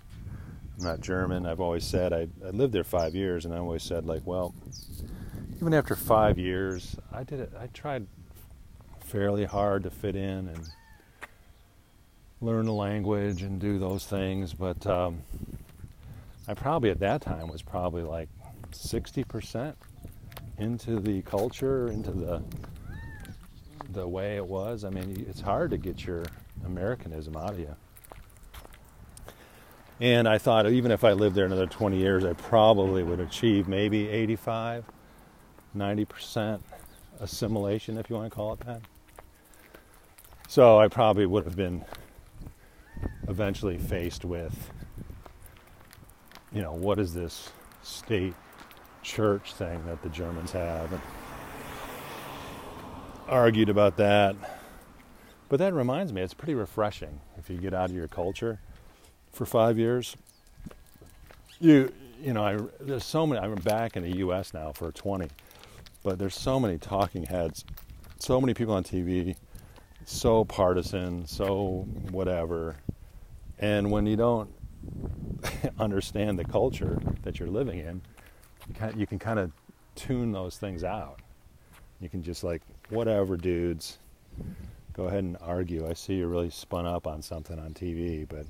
I'm 0.78 0.84
not 0.84 1.00
German. 1.00 1.46
I've 1.46 1.60
always 1.60 1.84
said 1.84 2.12
I, 2.12 2.28
I 2.44 2.50
lived 2.50 2.74
there 2.74 2.84
five 2.84 3.14
years, 3.14 3.44
and 3.44 3.54
I 3.54 3.58
always 3.58 3.82
said 3.82 4.04
like, 4.06 4.22
well, 4.26 4.54
even 5.56 5.72
after 5.72 5.96
five 5.96 6.38
years, 6.38 6.96
I 7.12 7.24
did 7.24 7.40
it. 7.40 7.52
I 7.58 7.68
tried 7.68 8.06
fairly 9.00 9.44
hard 9.44 9.84
to 9.84 9.90
fit 9.90 10.16
in 10.16 10.48
and 10.48 10.68
learn 12.40 12.66
the 12.66 12.72
language 12.72 13.42
and 13.42 13.58
do 13.58 13.78
those 13.78 14.04
things, 14.04 14.52
but 14.52 14.86
um, 14.86 15.22
I 16.46 16.54
probably 16.54 16.90
at 16.90 17.00
that 17.00 17.22
time 17.22 17.48
was 17.48 17.62
probably 17.62 18.02
like 18.02 18.28
60% 18.72 19.74
into 20.58 21.00
the 21.00 21.22
culture, 21.22 21.88
into 21.88 22.12
the 22.12 22.42
the 23.90 24.06
way 24.06 24.36
it 24.36 24.46
was. 24.46 24.84
I 24.84 24.90
mean, 24.90 25.26
it's 25.28 25.40
hard 25.40 25.70
to 25.70 25.78
get 25.78 26.04
your 26.04 26.24
Americanism 26.64 27.36
out 27.36 27.50
of 27.50 27.58
you. 27.58 27.74
And 30.00 30.28
I 30.28 30.36
thought 30.38 30.70
even 30.70 30.90
if 30.90 31.04
I 31.04 31.12
lived 31.12 31.34
there 31.34 31.46
another 31.46 31.66
20 31.66 31.96
years, 31.96 32.24
I 32.24 32.34
probably 32.34 33.02
would 33.02 33.20
achieve 33.20 33.66
maybe 33.66 34.08
85, 34.08 34.84
90% 35.74 36.60
assimilation, 37.20 37.96
if 37.96 38.10
you 38.10 38.16
want 38.16 38.30
to 38.30 38.34
call 38.34 38.52
it 38.52 38.60
that. 38.60 38.82
So 40.48 40.78
I 40.78 40.88
probably 40.88 41.24
would 41.24 41.44
have 41.44 41.56
been 41.56 41.84
eventually 43.26 43.78
faced 43.78 44.24
with, 44.24 44.70
you 46.52 46.60
know, 46.60 46.74
what 46.74 46.98
is 46.98 47.14
this 47.14 47.50
state 47.82 48.34
church 49.06 49.54
thing 49.54 49.86
that 49.86 50.02
the 50.02 50.08
Germans 50.08 50.50
have? 50.52 50.92
And 50.92 51.00
argued 53.28 53.68
about 53.68 53.96
that. 53.96 54.36
But 55.48 55.58
that 55.58 55.72
reminds 55.74 56.12
me, 56.12 56.22
it's 56.22 56.34
pretty 56.34 56.54
refreshing 56.54 57.20
if 57.38 57.48
you 57.48 57.56
get 57.56 57.72
out 57.72 57.90
of 57.90 57.96
your 57.96 58.08
culture 58.08 58.58
for 59.32 59.46
five 59.46 59.78
years. 59.78 60.16
You, 61.60 61.92
you 62.20 62.32
know, 62.32 62.44
I, 62.44 62.58
there's 62.80 63.04
so 63.04 63.26
many. 63.26 63.40
I'm 63.40 63.54
back 63.56 63.96
in 63.96 64.02
the 64.02 64.16
U.S. 64.18 64.52
now 64.52 64.72
for 64.72 64.90
20, 64.90 65.28
but 66.02 66.18
there's 66.18 66.34
so 66.34 66.58
many 66.58 66.78
talking 66.78 67.24
heads, 67.24 67.64
so 68.18 68.40
many 68.40 68.54
people 68.54 68.74
on 68.74 68.82
TV, 68.82 69.36
so 70.04 70.44
partisan, 70.44 71.26
so 71.26 71.86
whatever. 72.10 72.76
And 73.58 73.90
when 73.90 74.06
you 74.06 74.16
don't 74.16 74.50
understand 75.78 76.38
the 76.38 76.44
culture 76.44 77.00
that 77.22 77.38
you're 77.38 77.48
living 77.48 77.78
in, 77.78 78.02
you 78.96 79.06
can 79.06 79.18
kind 79.18 79.38
of 79.38 79.50
tune 79.94 80.32
those 80.32 80.58
things 80.58 80.84
out. 80.84 81.20
You 82.00 82.08
can 82.08 82.22
just 82.22 82.44
like, 82.44 82.62
whatever, 82.90 83.36
dudes, 83.36 83.98
go 84.92 85.04
ahead 85.04 85.24
and 85.24 85.36
argue. 85.40 85.88
I 85.88 85.94
see 85.94 86.14
you're 86.14 86.28
really 86.28 86.50
spun 86.50 86.86
up 86.86 87.06
on 87.06 87.22
something 87.22 87.58
on 87.58 87.72
TV, 87.72 88.26
but 88.28 88.46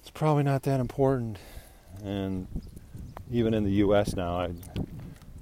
it's 0.00 0.10
probably 0.10 0.42
not 0.42 0.62
that 0.64 0.80
important. 0.80 1.38
And 2.04 2.46
even 3.30 3.54
in 3.54 3.64
the 3.64 3.70
U.S. 3.70 4.14
now, 4.14 4.40
I, 4.40 4.50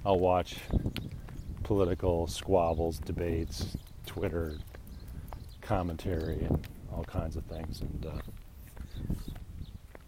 I'll 0.05 0.19
watch 0.19 0.57
political 1.63 2.27
squabbles, 2.27 2.99
debates, 2.99 3.77
Twitter 4.05 4.55
commentary, 5.61 6.43
and 6.45 6.67
all 6.91 7.03
kinds 7.03 7.35
of 7.35 7.43
things. 7.45 7.81
And 7.81 8.05
uh, 8.05 9.15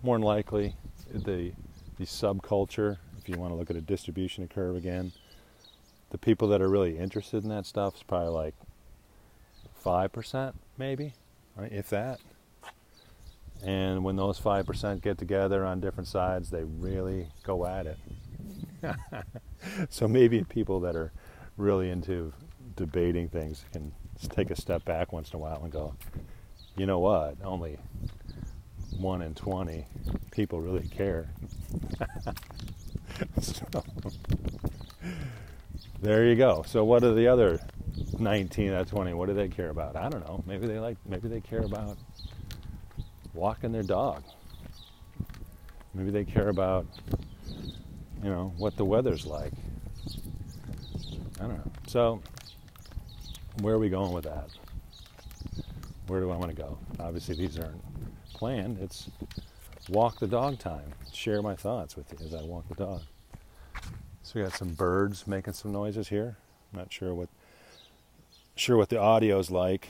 more 0.04 0.18
than 0.18 0.24
likely, 0.24 0.76
the 1.14 1.52
the 2.02 2.08
subculture, 2.08 2.98
if 3.20 3.30
you 3.30 3.38
want 3.38 3.52
to 3.52 3.56
look 3.56 3.70
at 3.70 3.76
a 3.76 3.82
distribution 3.82 4.48
curve 4.48 4.76
again, 4.76 5.12
the 6.10 6.18
people 6.18 6.48
that 6.48 6.60
are 6.60 6.68
really 6.68 6.98
interested 6.98 7.44
in 7.44 7.50
that 7.50 7.64
stuff 7.68 7.96
is 7.96 8.04
probably 8.04 8.30
like 8.30 8.56
five 9.76 10.12
percent, 10.12 10.56
maybe, 10.80 11.14
right, 11.56 11.72
if 11.72 11.90
that. 11.90 12.20
And 13.64 14.04
when 14.04 14.16
those 14.16 14.40
five 14.40 14.66
percent 14.66 15.04
get 15.04 15.20
together 15.20 15.64
on 15.64 15.80
different 15.80 16.08
sides, 16.08 16.50
they 16.50 16.64
really 16.64 17.28
go 17.44 17.68
at 17.68 17.86
it. 17.86 17.98
so 19.90 20.08
maybe 20.08 20.44
people 20.44 20.80
that 20.80 20.96
are 20.96 21.12
really 21.56 21.92
into 21.92 22.34
debating 22.76 23.30
things 23.30 23.64
can 23.72 23.92
take 24.30 24.50
a 24.50 24.60
step 24.60 24.84
back 24.86 25.14
once 25.14 25.30
in 25.30 25.36
a 25.36 25.40
while 25.40 25.62
and 25.62 25.72
go, 25.72 25.94
you 26.76 26.88
know 26.88 26.98
what? 26.98 27.36
Only 27.44 27.78
one 29.00 29.22
in 29.22 29.34
20 29.34 29.86
people 30.32 30.62
really 30.62 30.88
care. 30.88 31.30
so, 33.42 33.66
there 36.02 36.26
you 36.26 36.36
go. 36.36 36.64
So 36.68 36.84
what 36.84 37.04
are 37.04 37.14
the 37.14 37.28
other 37.28 37.60
19 38.20 38.74
out 38.74 38.82
of 38.82 38.90
20? 38.90 39.14
What 39.14 39.28
do 39.28 39.34
they 39.34 39.48
care 39.48 39.70
about? 39.70 39.96
I 39.96 40.10
don't 40.10 40.26
know. 40.28 40.44
Maybe 40.48 40.68
they 40.68 40.80
like 40.80 40.98
maybe 41.08 41.28
they 41.28 41.42
care 41.42 41.62
about 41.62 41.98
walking 43.34 43.72
their 43.72 43.84
dog. 43.84 44.24
Maybe 45.94 46.12
they 46.12 46.26
care 46.26 46.50
about 46.50 46.86
you 48.24 48.30
know 48.30 48.54
what 48.58 48.78
the 48.78 48.86
weather's 48.86 49.26
like. 49.26 49.54
I 51.40 51.44
don't 51.44 51.58
know. 51.58 51.72
So 51.88 52.22
where 53.62 53.76
are 53.76 53.80
we 53.80 53.90
going 53.90 54.12
with 54.12 54.24
that? 54.24 54.50
Where 56.08 56.20
do 56.20 56.32
I 56.32 56.36
want 56.36 56.50
to 56.50 56.58
go? 56.58 56.78
Obviously 57.00 57.36
these 57.36 57.60
aren't 57.60 57.82
planned. 58.34 58.78
It's 58.80 59.10
walk 59.90 60.20
the 60.20 60.28
dog 60.28 60.60
time. 60.60 60.94
Share 61.14 61.42
my 61.42 61.56
thoughts 61.56 61.96
with 61.96 62.12
you 62.12 62.26
as 62.26 62.34
I 62.34 62.44
walk 62.44 62.68
the 62.70 62.76
dog. 62.76 63.02
So 64.24 64.40
we 64.40 64.44
got 64.44 64.54
some 64.54 64.74
birds 64.74 65.28
making 65.28 65.54
some 65.54 65.72
noises 65.72 66.10
here. 66.10 66.38
I'm 66.72 66.80
not 66.80 66.94
sure 66.94 67.14
what 67.14 67.30
sure 68.56 68.78
what 68.78 68.90
the 68.90 69.00
audio's 69.00 69.50
like. 69.52 69.90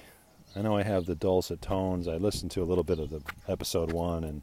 I 0.56 0.62
know 0.62 0.76
I 0.78 0.84
have 0.84 1.06
the 1.06 1.16
dulcet 1.16 1.62
tones. 1.62 2.08
I 2.08 2.18
listened 2.18 2.52
to 2.52 2.64
a 2.64 2.66
little 2.66 2.84
bit 2.84 3.00
of 3.00 3.10
the 3.10 3.22
episode 3.48 3.92
one, 3.92 4.24
and 4.24 4.42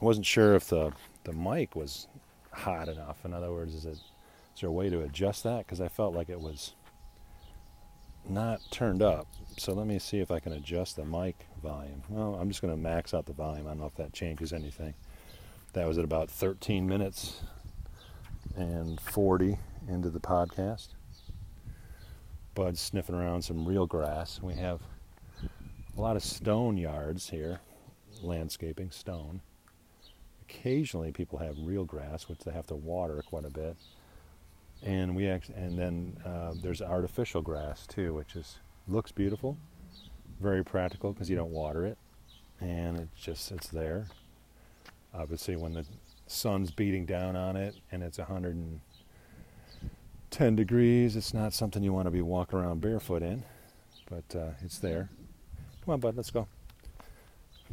I 0.00 0.04
wasn't 0.04 0.26
sure 0.26 0.54
if 0.54 0.68
the 0.68 0.92
the 1.24 1.32
mic 1.32 1.74
was 1.74 2.06
hot 2.52 2.88
enough. 2.88 3.24
In 3.24 3.32
other 3.32 3.52
words, 3.52 3.74
is 3.74 3.84
it 3.84 3.98
is 4.54 4.60
there 4.60 4.70
a 4.70 4.72
way 4.72 4.90
to 4.90 5.02
adjust 5.02 5.44
that? 5.44 5.66
Because 5.66 5.80
I 5.80 5.88
felt 5.88 6.14
like 6.14 6.28
it 6.28 6.40
was 6.40 6.72
not 8.28 8.60
turned 8.70 9.02
up. 9.02 9.26
So 9.56 9.72
let 9.72 9.86
me 9.86 9.98
see 9.98 10.18
if 10.18 10.30
I 10.30 10.38
can 10.38 10.52
adjust 10.52 10.96
the 10.96 11.04
mic 11.04 11.46
volume. 11.62 12.02
Well, 12.08 12.36
I'm 12.36 12.48
just 12.48 12.62
going 12.62 12.74
to 12.74 12.80
max 12.80 13.12
out 13.12 13.26
the 13.26 13.32
volume. 13.32 13.66
I 13.66 13.70
don't 13.70 13.80
know 13.80 13.86
if 13.86 13.96
that 13.96 14.12
changes 14.12 14.52
anything. 14.52 14.94
That 15.72 15.86
was 15.86 15.98
at 15.98 16.04
about 16.04 16.30
13 16.30 16.88
minutes 16.88 17.40
and 18.56 19.00
40 19.00 19.58
into 19.88 20.10
the 20.10 20.20
podcast. 20.20 20.88
Bud's 22.54 22.80
sniffing 22.80 23.14
around 23.14 23.42
some 23.42 23.64
real 23.64 23.86
grass. 23.86 24.40
We 24.42 24.54
have 24.54 24.80
a 25.96 26.00
lot 26.00 26.16
of 26.16 26.22
stone 26.22 26.76
yards 26.76 27.30
here, 27.30 27.60
landscaping 28.22 28.90
stone. 28.90 29.40
Occasionally, 30.42 31.12
people 31.12 31.38
have 31.38 31.56
real 31.58 31.84
grass, 31.84 32.28
which 32.28 32.40
they 32.40 32.52
have 32.52 32.66
to 32.68 32.74
water 32.74 33.22
quite 33.28 33.44
a 33.44 33.50
bit. 33.50 33.76
And 34.82 35.14
we 35.16 35.28
act- 35.28 35.50
and 35.50 35.78
then 35.78 36.16
uh, 36.24 36.54
there's 36.62 36.80
artificial 36.80 37.42
grass 37.42 37.86
too, 37.86 38.14
which 38.14 38.36
is 38.36 38.56
looks 38.86 39.12
beautiful, 39.12 39.58
very 40.40 40.64
practical 40.64 41.12
because 41.12 41.28
you 41.28 41.36
don't 41.36 41.50
water 41.50 41.84
it, 41.84 41.98
and 42.60 42.98
it's 42.98 43.20
just 43.20 43.52
it's 43.52 43.68
there. 43.68 44.06
Obviously, 45.14 45.56
when 45.56 45.74
the 45.74 45.84
sun's 46.26 46.70
beating 46.70 47.06
down 47.06 47.34
on 47.34 47.56
it 47.56 47.74
and 47.90 48.02
it's 48.02 48.18
110 48.18 50.56
degrees, 50.56 51.16
it's 51.16 51.34
not 51.34 51.52
something 51.52 51.82
you 51.82 51.92
want 51.92 52.06
to 52.06 52.10
be 52.10 52.22
walking 52.22 52.58
around 52.58 52.80
barefoot 52.80 53.22
in, 53.22 53.42
but 54.08 54.24
uh, 54.36 54.50
it's 54.62 54.78
there. 54.78 55.10
Come 55.84 55.94
on, 55.94 56.00
bud, 56.00 56.16
let's 56.16 56.30
go. 56.30 56.46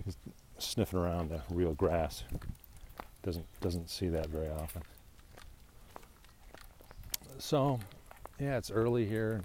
He's 0.04 0.18
sniffing 0.58 1.00
around 1.00 1.30
the 1.30 1.42
real 1.50 1.74
grass. 1.74 2.24
Doesn't 3.24 3.46
doesn't 3.62 3.90
see 3.90 4.08
that 4.10 4.28
very 4.28 4.50
often. 4.50 4.82
So, 7.38 7.80
yeah, 8.40 8.58
it's 8.58 8.72
early 8.72 9.06
here. 9.06 9.42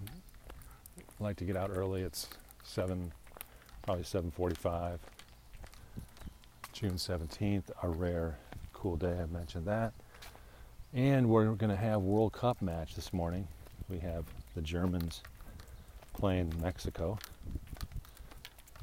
I 0.99 1.25
like 1.25 1.37
to 1.39 1.45
get 1.45 1.57
out 1.57 1.71
early. 1.75 2.03
It's 2.03 2.29
seven, 2.63 3.13
probably 3.83 4.05
7:45. 4.05 4.99
June 6.73 6.93
17th, 6.93 7.71
a 7.83 7.89
rare 7.89 8.39
cool 8.73 8.97
day. 8.97 9.19
I 9.21 9.27
mentioned 9.27 9.67
that. 9.67 9.93
And 10.95 11.29
we're 11.29 11.47
going 11.53 11.71
to 11.71 11.77
have 11.77 12.01
World 12.01 12.33
Cup 12.33 12.63
match 12.63 12.95
this 12.95 13.13
morning. 13.13 13.47
We 13.89 13.99
have 13.99 14.25
the 14.55 14.63
Germans 14.63 15.23
playing 16.15 16.55
Mexico. 16.61 17.19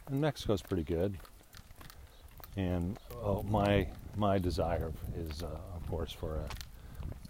and 0.07 0.21
Mexico's 0.21 0.61
pretty 0.61 0.83
good. 0.83 1.17
And 2.55 2.97
oh, 3.23 3.43
my 3.43 3.87
my 4.15 4.37
desire 4.37 4.91
is, 5.15 5.43
uh, 5.43 5.47
of 5.75 5.87
course, 5.89 6.11
for 6.11 6.35
a, 6.35 6.47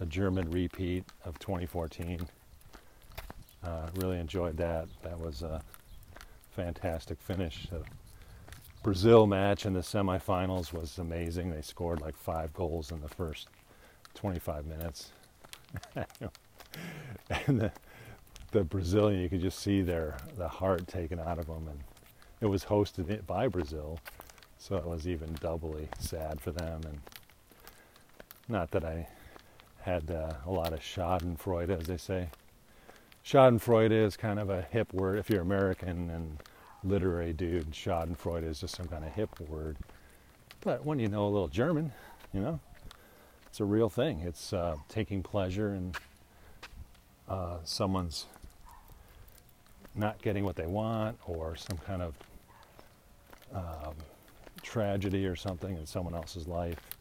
a, 0.00 0.06
German 0.06 0.50
repeat 0.50 1.04
of 1.24 1.38
2014. 1.38 2.26
Uh, 3.64 3.88
really 3.96 4.18
enjoyed 4.18 4.56
that. 4.56 4.88
That 5.02 5.18
was 5.18 5.42
a 5.42 5.60
fantastic 6.54 7.20
finish. 7.20 7.66
The 7.70 7.82
Brazil 8.82 9.26
match 9.26 9.66
in 9.66 9.72
the 9.72 9.80
semifinals 9.80 10.72
was 10.72 10.98
amazing. 10.98 11.50
They 11.50 11.62
scored 11.62 12.00
like 12.00 12.16
five 12.16 12.52
goals 12.54 12.92
in 12.92 13.00
the 13.00 13.08
first 13.08 13.48
25 14.14 14.66
minutes. 14.66 15.12
and 15.94 17.60
the, 17.60 17.72
the 18.52 18.64
Brazilian, 18.64 19.20
you 19.20 19.28
could 19.28 19.40
just 19.40 19.58
see 19.58 19.82
their 19.82 20.16
the 20.36 20.48
heart 20.48 20.86
taken 20.88 21.18
out 21.18 21.38
of 21.38 21.46
them, 21.46 21.68
and 21.68 21.80
it 22.40 22.46
was 22.46 22.64
hosted 22.64 23.26
by 23.26 23.48
Brazil, 23.48 23.98
so 24.58 24.76
it 24.76 24.86
was 24.86 25.06
even 25.06 25.34
doubly 25.40 25.88
sad 25.98 26.40
for 26.40 26.50
them. 26.52 26.80
And 26.84 27.00
not 28.48 28.70
that 28.70 28.84
I 28.84 29.08
had 29.88 30.10
uh, 30.10 30.34
a 30.46 30.50
lot 30.50 30.74
of 30.74 30.80
Schadenfreude, 30.80 31.70
as 31.70 31.86
they 31.86 31.96
say. 31.96 32.28
Schadenfreude 33.24 33.90
is 33.90 34.18
kind 34.18 34.38
of 34.38 34.50
a 34.50 34.60
hip 34.60 34.92
word 34.92 35.18
if 35.18 35.30
you're 35.30 35.40
American 35.40 36.10
and 36.10 36.38
literary 36.84 37.32
dude. 37.32 37.72
Schadenfreude 37.72 38.44
is 38.44 38.60
just 38.60 38.76
some 38.76 38.86
kind 38.86 39.02
of 39.02 39.12
hip 39.12 39.40
word. 39.40 39.78
But 40.60 40.84
when 40.84 40.98
you 40.98 41.08
know 41.08 41.26
a 41.26 41.30
little 41.30 41.48
German, 41.48 41.92
you 42.34 42.40
know, 42.40 42.60
it's 43.46 43.60
a 43.60 43.64
real 43.64 43.88
thing. 43.88 44.20
It's 44.20 44.52
uh, 44.52 44.76
taking 44.90 45.22
pleasure 45.22 45.74
in 45.74 45.94
uh, 47.26 47.56
someone's 47.64 48.26
not 49.94 50.20
getting 50.20 50.44
what 50.44 50.56
they 50.56 50.66
want 50.66 51.18
or 51.26 51.56
some 51.56 51.78
kind 51.78 52.02
of 52.02 52.14
um, 53.54 53.94
tragedy 54.62 55.24
or 55.24 55.34
something 55.34 55.78
in 55.78 55.86
someone 55.86 56.14
else's 56.14 56.46
life. 56.46 56.97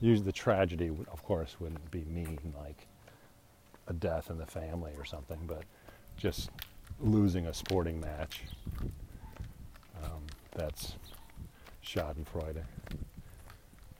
Usually, 0.00 0.24
the 0.24 0.32
tragedy, 0.32 0.90
of 1.10 1.22
course, 1.22 1.56
wouldn't 1.60 1.90
be 1.90 2.04
mean 2.04 2.38
like 2.58 2.86
a 3.86 3.92
death 3.92 4.30
in 4.30 4.38
the 4.38 4.46
family 4.46 4.92
or 4.96 5.04
something, 5.04 5.38
but 5.46 5.64
just 6.16 6.50
losing 7.00 7.46
a 7.46 7.54
sporting 7.54 8.00
match. 8.00 8.42
Um, 10.02 10.22
that's 10.52 10.94
Schadenfreude. 11.84 12.62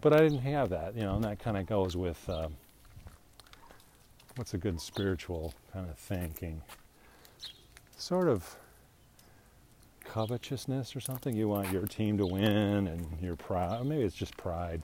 But 0.00 0.14
I 0.14 0.19
didn't 0.21 0.40
have 0.40 0.71
that, 0.71 0.97
you 0.97 1.02
know, 1.02 1.16
and 1.16 1.25
that 1.25 1.38
kind 1.38 1.59
of 1.59 1.66
goes 1.66 1.97
with 1.97 2.26
um, 2.30 2.54
what's 4.37 4.54
a 4.54 4.59
good 4.59 4.80
spiritual 4.80 5.52
kind 5.73 5.88
of 5.90 5.99
thinking. 5.99 6.62
Sort 7.97 8.28
of 8.28 8.57
covetousness 10.04 10.97
or 10.97 11.00
something. 11.00 11.37
You 11.37 11.49
want 11.49 11.71
your 11.71 11.87
team 11.87 12.16
to 12.19 12.26
win 12.26 12.88
and 12.88 13.07
you're 13.21 13.37
proud. 13.37 13.87
Maybe 13.87 14.02
it's 14.02 14.16
just 14.16 14.37
pride, 14.37 14.83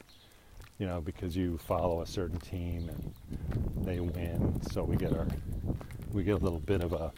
you 0.79 0.87
know, 0.87 1.01
because 1.01 1.37
you 1.37 1.59
follow 1.59 2.03
a 2.03 2.07
certain 2.07 2.39
team 2.41 2.89
and 2.89 3.87
they 3.87 4.01
win. 4.01 4.61
So 4.71 4.83
we 4.85 4.97
get 4.97 5.13
our, 5.13 5.27
we 6.13 6.23
get 6.23 6.35
a 6.35 6.45
little 6.45 6.61
bit 6.61 6.83
of 6.83 6.93
a 6.93 7.13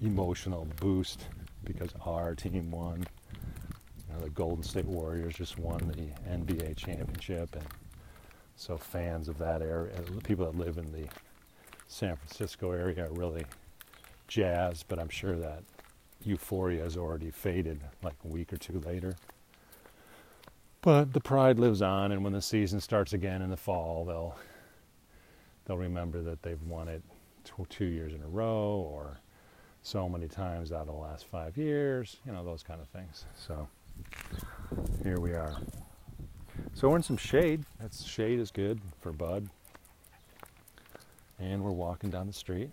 emotional 0.00 0.66
boost 0.80 1.26
because 1.64 1.90
our 2.04 2.34
team 2.34 2.70
won. 2.70 3.04
You 4.08 4.14
know, 4.14 4.20
the 4.20 4.30
Golden 4.30 4.62
State 4.62 4.84
Warriors 4.84 5.34
just 5.34 5.58
won 5.58 5.78
the 5.78 6.30
NBA 6.30 6.76
championship, 6.76 7.54
and 7.54 7.66
so 8.56 8.76
fans 8.76 9.28
of 9.28 9.38
that 9.38 9.62
area, 9.62 9.94
people 10.24 10.44
that 10.46 10.56
live 10.56 10.78
in 10.78 10.92
the 10.92 11.08
San 11.88 12.16
Francisco 12.16 12.72
area, 12.72 13.06
are 13.06 13.12
really 13.12 13.44
jazzed. 14.28 14.86
But 14.88 14.98
I'm 14.98 15.08
sure 15.08 15.36
that 15.36 15.62
euphoria 16.24 16.82
has 16.82 16.96
already 16.96 17.30
faded 17.30 17.80
like 18.02 18.14
a 18.24 18.28
week 18.28 18.52
or 18.52 18.56
two 18.56 18.80
later. 18.80 19.16
But 20.82 21.12
the 21.12 21.20
pride 21.20 21.58
lives 21.58 21.80
on, 21.80 22.12
and 22.12 22.24
when 22.24 22.32
the 22.32 22.42
season 22.42 22.80
starts 22.80 23.12
again 23.12 23.40
in 23.40 23.50
the 23.50 23.56
fall, 23.56 24.04
they'll 24.04 24.36
they'll 25.64 25.78
remember 25.78 26.22
that 26.22 26.42
they've 26.42 26.62
won 26.62 26.88
it 26.88 27.02
two 27.68 27.84
years 27.84 28.12
in 28.12 28.22
a 28.22 28.28
row, 28.28 28.88
or 28.92 29.20
so 29.82 30.08
many 30.08 30.28
times 30.28 30.72
out 30.72 30.82
of 30.82 30.86
the 30.86 30.92
last 30.92 31.26
five 31.26 31.56
years, 31.56 32.16
you 32.24 32.32
know, 32.32 32.44
those 32.44 32.62
kind 32.62 32.80
of 32.80 32.88
things. 32.88 33.24
So 33.36 33.68
here 35.02 35.18
we 35.18 35.32
are. 35.32 35.56
So 36.74 36.88
we're 36.88 36.96
in 36.96 37.02
some 37.02 37.16
shade. 37.16 37.64
That's 37.80 38.04
shade 38.04 38.38
is 38.38 38.50
good 38.50 38.80
for 39.00 39.12
bud. 39.12 39.48
And 41.38 41.62
we're 41.62 41.72
walking 41.72 42.10
down 42.10 42.28
the 42.28 42.32
street. 42.32 42.70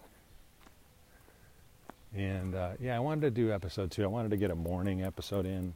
And 2.15 2.55
uh, 2.55 2.71
yeah, 2.79 2.95
I 2.95 2.99
wanted 2.99 3.21
to 3.21 3.31
do 3.31 3.51
episode 3.51 3.91
two. 3.91 4.03
I 4.03 4.07
wanted 4.07 4.29
to 4.31 4.38
get 4.38 4.51
a 4.51 4.55
morning 4.55 5.01
episode 5.01 5.45
in 5.45 5.73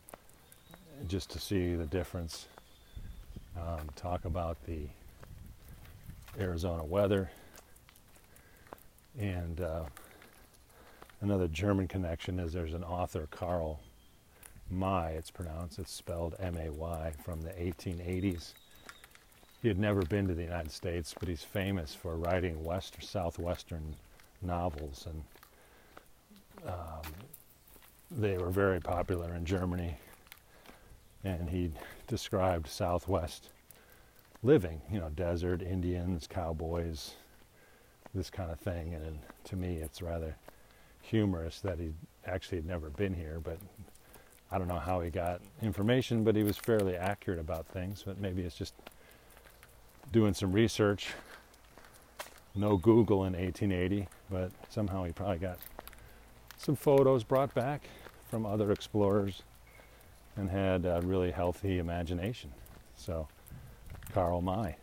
just 1.08 1.30
to 1.32 1.40
see 1.40 1.76
the 1.76 1.86
difference. 1.86 2.48
Um, 3.56 3.88
talk 3.96 4.26
about 4.26 4.58
the 4.66 4.88
Arizona 6.40 6.84
weather 6.84 7.30
and 9.20 9.62
uh, 9.62 9.84
another 11.22 11.48
German 11.48 11.88
connection 11.88 12.40
is 12.40 12.54
there's 12.54 12.74
an 12.74 12.84
author, 12.84 13.28
Karl 13.32 13.80
May, 14.72 15.14
it's 15.16 15.30
pronounced, 15.30 15.78
it's 15.78 15.92
spelled 15.92 16.36
M 16.40 16.58
A 16.58 16.72
Y, 16.72 17.14
from 17.24 17.42
the 17.42 17.52
1880s. 17.52 18.54
He 19.62 19.68
had 19.68 19.78
never 19.78 20.02
been 20.02 20.28
to 20.28 20.34
the 20.34 20.44
United 20.44 20.72
States, 20.72 21.14
but 21.18 21.30
he's 21.30 21.44
famous 21.44 21.94
for 21.94 22.16
writing 22.16 22.64
west 22.64 22.98
southwestern 23.02 23.96
novels, 24.42 25.08
and 25.08 25.24
um, 26.68 27.14
they 28.12 28.38
were 28.38 28.50
very 28.50 28.82
popular 28.82 29.34
in 29.36 29.46
Germany. 29.46 29.96
And 31.24 31.50
he 31.50 31.72
described 32.08 32.68
Southwest 32.68 33.50
living, 34.44 34.82
you 34.92 35.00
know, 35.00 35.10
desert, 35.10 35.62
Indians, 35.62 36.28
cowboys, 36.28 37.14
this 38.14 38.30
kind 38.30 38.52
of 38.52 38.60
thing. 38.60 38.94
And 38.94 39.20
to 39.46 39.56
me, 39.56 39.78
it's 39.78 40.02
rather 40.02 40.36
humorous 41.02 41.60
that 41.62 41.80
he 41.80 41.94
actually 42.26 42.58
had 42.58 42.66
never 42.66 42.90
been 42.90 43.14
here, 43.14 43.40
but 43.44 43.58
I 44.52 44.58
don't 44.58 44.68
know 44.68 44.80
how 44.80 45.02
he 45.02 45.10
got 45.10 45.42
information, 45.62 46.24
but 46.24 46.36
he 46.36 46.44
was 46.44 46.58
fairly 46.58 46.96
accurate 46.96 47.40
about 47.40 47.66
things. 47.68 48.04
But 48.06 48.20
maybe 48.20 48.44
it's 48.44 48.56
just 48.56 48.74
doing 50.12 50.34
some 50.34 50.52
research. 50.52 51.14
No 52.56 52.78
Google 52.78 53.26
in 53.26 53.34
1880, 53.34 54.08
but 54.30 54.52
somehow 54.70 55.06
he 55.06 55.12
probably 55.12 55.40
got 55.40 55.58
some 56.58 56.76
photos 56.76 57.24
brought 57.24 57.54
back 57.56 57.90
from 58.30 58.46
other 58.46 58.72
explorers 58.72 59.42
and 60.36 60.50
had 60.50 60.86
a 60.86 61.02
really 61.04 61.32
healthy 61.32 61.80
imagination. 61.80 62.52
So, 62.96 63.28
Karl 64.14 64.42
May, 64.42 64.76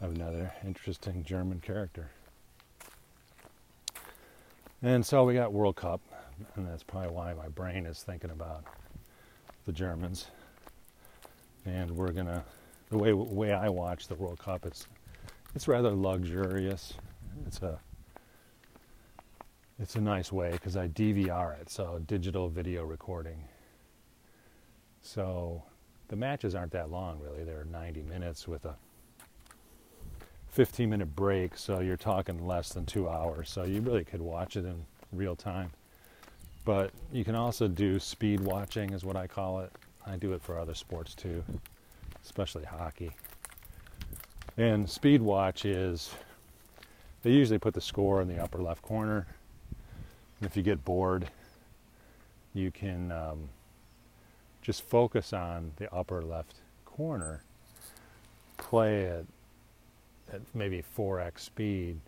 another 0.00 0.52
interesting 0.64 1.24
German 1.24 1.60
character. 1.60 2.10
And 4.82 5.04
so 5.04 5.24
we 5.24 5.34
got 5.34 5.52
World 5.52 5.76
Cup, 5.76 6.00
and 6.56 6.68
that's 6.68 6.82
probably 6.82 7.10
why 7.10 7.32
my 7.34 7.48
brain 7.48 7.86
is 7.86 8.02
thinking 8.02 8.30
about 8.30 8.64
the 9.64 9.72
Germans. 9.72 10.26
And 11.64 11.90
we're 11.92 12.12
gonna, 12.12 12.44
the 12.90 12.98
way 12.98 13.12
way 13.14 13.52
I 13.52 13.70
watch 13.70 14.08
the 14.08 14.14
World 14.14 14.38
Cup, 14.38 14.66
it's 14.66 14.86
it's 15.54 15.68
rather 15.68 15.90
luxurious. 15.90 16.92
It's 17.46 17.62
a 17.62 17.80
it's 19.78 19.96
a 19.96 20.00
nice 20.00 20.30
way 20.30 20.52
because 20.52 20.76
I 20.76 20.88
DVR 20.88 21.58
it, 21.60 21.70
so 21.70 22.00
digital 22.06 22.48
video 22.48 22.84
recording. 22.84 23.42
So 25.04 25.62
the 26.08 26.16
matches 26.16 26.54
aren't 26.54 26.72
that 26.72 26.90
long, 26.90 27.20
really. 27.20 27.44
They're 27.44 27.66
90 27.70 28.02
minutes 28.02 28.48
with 28.48 28.64
a 28.64 28.74
15 30.48 30.88
minute 30.88 31.14
break, 31.14 31.58
so 31.58 31.80
you're 31.80 31.98
talking 31.98 32.46
less 32.46 32.70
than 32.70 32.86
two 32.86 33.08
hours. 33.08 33.50
So 33.50 33.64
you 33.64 33.82
really 33.82 34.02
could 34.02 34.22
watch 34.22 34.56
it 34.56 34.64
in 34.64 34.86
real 35.12 35.36
time. 35.36 35.70
But 36.64 36.90
you 37.12 37.22
can 37.22 37.34
also 37.34 37.68
do 37.68 38.00
speed 38.00 38.40
watching, 38.40 38.94
is 38.94 39.04
what 39.04 39.14
I 39.14 39.26
call 39.26 39.60
it. 39.60 39.70
I 40.06 40.16
do 40.16 40.32
it 40.32 40.42
for 40.42 40.58
other 40.58 40.74
sports 40.74 41.14
too, 41.14 41.44
especially 42.24 42.64
hockey. 42.64 43.10
And 44.56 44.88
speed 44.88 45.20
watch 45.20 45.66
is 45.66 46.14
they 47.22 47.30
usually 47.30 47.58
put 47.58 47.74
the 47.74 47.80
score 47.80 48.22
in 48.22 48.28
the 48.28 48.42
upper 48.42 48.58
left 48.58 48.80
corner. 48.80 49.26
And 50.40 50.48
if 50.48 50.56
you 50.56 50.62
get 50.62 50.82
bored, 50.82 51.28
you 52.54 52.70
can 52.70 53.12
um, 53.12 53.50
just 54.64 54.82
focus 54.82 55.32
on 55.32 55.70
the 55.76 55.94
upper 55.94 56.22
left 56.22 56.56
corner, 56.86 57.44
play 58.56 59.02
it 59.02 59.26
at 60.32 60.40
maybe 60.54 60.82
4x 60.96 61.40
speed, 61.40 62.00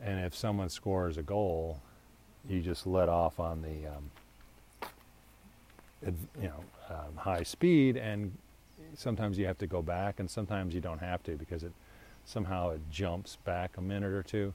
and 0.00 0.24
if 0.24 0.34
someone 0.34 0.68
scores 0.68 1.16
a 1.16 1.22
goal, 1.22 1.82
you 2.48 2.60
just 2.60 2.86
let 2.86 3.08
off 3.08 3.40
on 3.40 3.62
the 3.62 3.88
um, 3.88 4.10
you 6.40 6.48
know 6.48 6.64
um, 6.88 7.16
high 7.16 7.42
speed, 7.42 7.96
and 7.96 8.32
sometimes 8.94 9.36
you 9.36 9.46
have 9.46 9.58
to 9.58 9.66
go 9.66 9.82
back, 9.82 10.20
and 10.20 10.30
sometimes 10.30 10.74
you 10.74 10.80
don't 10.80 11.00
have 11.00 11.22
to 11.24 11.32
because 11.32 11.64
it 11.64 11.72
somehow 12.24 12.70
it 12.70 12.80
jumps 12.90 13.36
back 13.44 13.76
a 13.76 13.80
minute 13.80 14.12
or 14.12 14.22
two. 14.22 14.54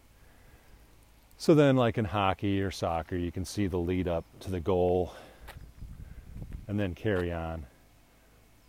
So 1.38 1.54
then, 1.54 1.76
like 1.76 1.98
in 1.98 2.06
hockey 2.06 2.62
or 2.62 2.72
soccer, 2.72 3.18
you 3.18 3.32
can 3.32 3.46
see 3.46 3.68
the 3.68 3.78
lead 3.78 4.08
up 4.08 4.24
to 4.40 4.50
the 4.50 4.60
goal, 4.60 5.14
and 6.68 6.80
then 6.80 6.94
carry 6.94 7.32
on. 7.32 7.66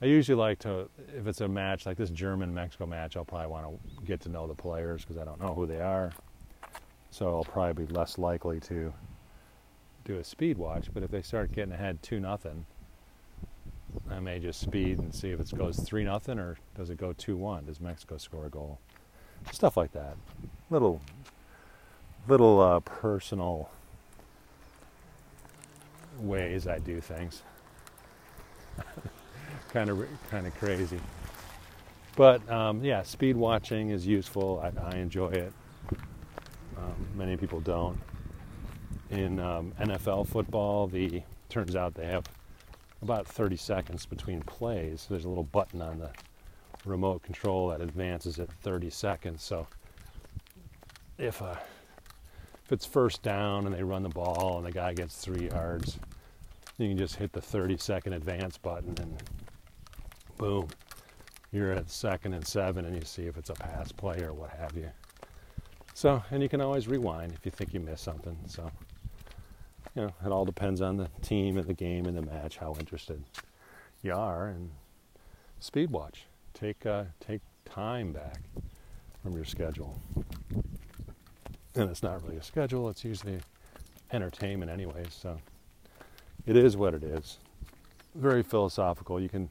I 0.01 0.07
usually 0.07 0.37
like 0.37 0.61
to, 0.61 0.89
if 1.17 1.27
it's 1.27 1.41
a 1.41 1.49
match 1.49 1.85
like 1.85 1.97
this 1.97 2.11
German 2.11 2.55
Mexico 2.55 2.87
match, 2.87 3.17
I'll 3.17 3.25
probably 3.25 3.49
want 3.49 3.67
to 3.67 4.05
get 4.05 4.21
to 4.23 4.29
know 4.29 4.47
the 4.47 4.55
players 4.55 5.03
because 5.03 5.17
I 5.21 5.25
don't 5.25 5.41
know 5.41 5.55
who 5.55 5.67
they 5.67 5.81
are. 5.81 6.13
So 7.11 7.27
I'll 7.27 7.45
probably 7.45 7.85
be 7.85 7.93
less 7.93 8.17
likely 8.17 8.61
to 8.61 8.93
do 10.05 10.19
a 10.19 10.25
speed 10.25 10.57
watch. 10.57 10.89
But 10.95 11.03
if 11.03 11.11
they 11.11 11.23
start 11.23 11.51
getting 11.51 11.73
ahead 11.73 12.01
2 12.03 12.21
nothing, 12.21 12.65
I 14.09 14.21
may 14.21 14.39
just 14.39 14.61
speed 14.61 14.99
and 14.99 15.13
see 15.13 15.31
if 15.31 15.41
it 15.41 15.59
goes 15.59 15.81
3 15.81 16.05
nothing 16.05 16.39
or 16.39 16.59
does 16.77 16.91
it 16.91 16.99
go 16.99 17.13
2 17.13 17.37
1? 17.37 17.67
Does 17.67 17.81
Mexico 17.81 18.19
score 18.19 18.47
a 18.47 18.51
goal? 18.51 18.79
Stuff 19.51 19.77
like 19.77 19.93
that. 19.93 20.17
Little, 20.71 21.01
little 22.29 22.61
uh, 22.61 22.81
personal 22.81 23.69
ways 26.21 26.69
I 26.69 26.79
do 26.79 27.01
things 27.01 27.43
kind 29.71 29.91
of 29.91 30.07
kind 30.31 30.47
of 30.47 30.55
crazy. 30.57 31.01
But 32.17 32.49
um, 32.51 32.83
yeah, 32.83 33.03
speed 33.03 33.37
watching 33.37 33.91
is 33.91 34.07
useful. 34.07 34.61
I, 34.61 34.93
I 34.93 34.97
enjoy 34.97 35.29
it. 35.29 35.53
Um, 36.77 37.09
many 37.15 37.37
people 37.37 37.61
don't. 37.61 37.99
In 39.11 39.39
um, 39.39 39.73
NFL 39.81 40.27
football, 40.27 40.87
the 40.87 41.23
turns 41.49 41.77
out 41.77 41.95
they 41.95 42.07
have 42.07 42.25
about 43.03 43.27
30 43.27 43.57
seconds 43.57 44.05
between 44.05 44.43
plays. 44.43 45.03
So 45.03 45.15
There's 45.15 45.25
a 45.25 45.29
little 45.29 45.45
button 45.45 45.81
on 45.81 45.99
the 45.99 46.11
remote 46.85 47.23
control 47.23 47.69
that 47.69 47.81
advances 47.81 48.39
at 48.39 48.51
30 48.63 48.91
seconds. 48.91 49.43
So 49.43 49.67
if 51.19 51.41
uh, 51.43 51.57
if 52.65 52.73
it's 52.73 52.85
first 52.85 53.23
down 53.23 53.65
and 53.65 53.75
they 53.75 53.83
run 53.83 54.03
the 54.03 54.11
ball 54.11 54.59
and 54.59 54.67
the 54.67 54.73
guy 54.73 54.93
gets 54.93 55.17
three 55.17 55.49
yards, 55.49 55.99
you 56.79 56.89
can 56.89 56.99
just 56.99 57.17
hit 57.17 57.33
the 57.33 57.41
30 57.41 57.77
second 57.77 58.13
advance 58.13 58.57
button 58.57 58.95
and 59.01 59.23
boom, 60.37 60.69
you're 61.51 61.73
at 61.73 61.91
second 61.91 62.35
and 62.35 62.47
seven 62.47 62.85
and 62.85 62.95
you 62.95 63.05
see 63.05 63.27
if 63.27 63.37
it's 63.37 63.51
a 63.51 63.55
pass 63.55 63.91
play 63.93 64.23
or 64.23 64.33
what 64.33 64.51
have 64.51 64.77
you. 64.77 64.89
So, 65.95 66.23
and 66.31 66.43
you 66.43 66.49
can 66.49 66.61
always 66.61 66.87
rewind 66.87 67.33
if 67.33 67.45
you 67.45 67.51
think 67.51 67.75
you 67.75 67.81
missed 67.81 68.05
something. 68.05 68.39
So, 68.47 68.71
you 69.97 70.03
know, 70.03 70.15
it 70.25 70.31
all 70.31 70.45
depends 70.45 70.81
on 70.81 70.97
the 70.97 71.09
team 71.23 71.59
and 71.59 71.67
the 71.67 71.75
game 71.75 72.07
and 72.07 72.17
the 72.17 72.23
match, 72.23 72.59
how 72.59 72.77
interested 72.79 73.21
you 74.03 74.15
are, 74.15 74.47
and 74.47 74.71
speed 75.59 75.91
watch. 75.91 76.27
Take 76.55 76.87
uh, 76.87 77.05
take 77.19 77.41
time 77.65 78.13
back 78.13 78.41
from 79.23 79.35
your 79.35 79.45
schedule. 79.45 80.01
And 81.75 81.91
it's 81.91 82.03
not 82.03 82.23
really 82.23 82.37
a 82.37 82.43
schedule; 82.43 82.89
it's 82.89 83.05
usually 83.05 83.41
entertainment, 84.13 84.71
anyways. 84.71 85.13
So, 85.13 85.39
it 86.49 86.57
is 86.57 86.79
what 86.79 86.95
it 86.95 87.05
is. 87.05 87.39
Very 88.15 88.43
philosophical. 88.43 89.21
You 89.21 89.29
can 89.29 89.51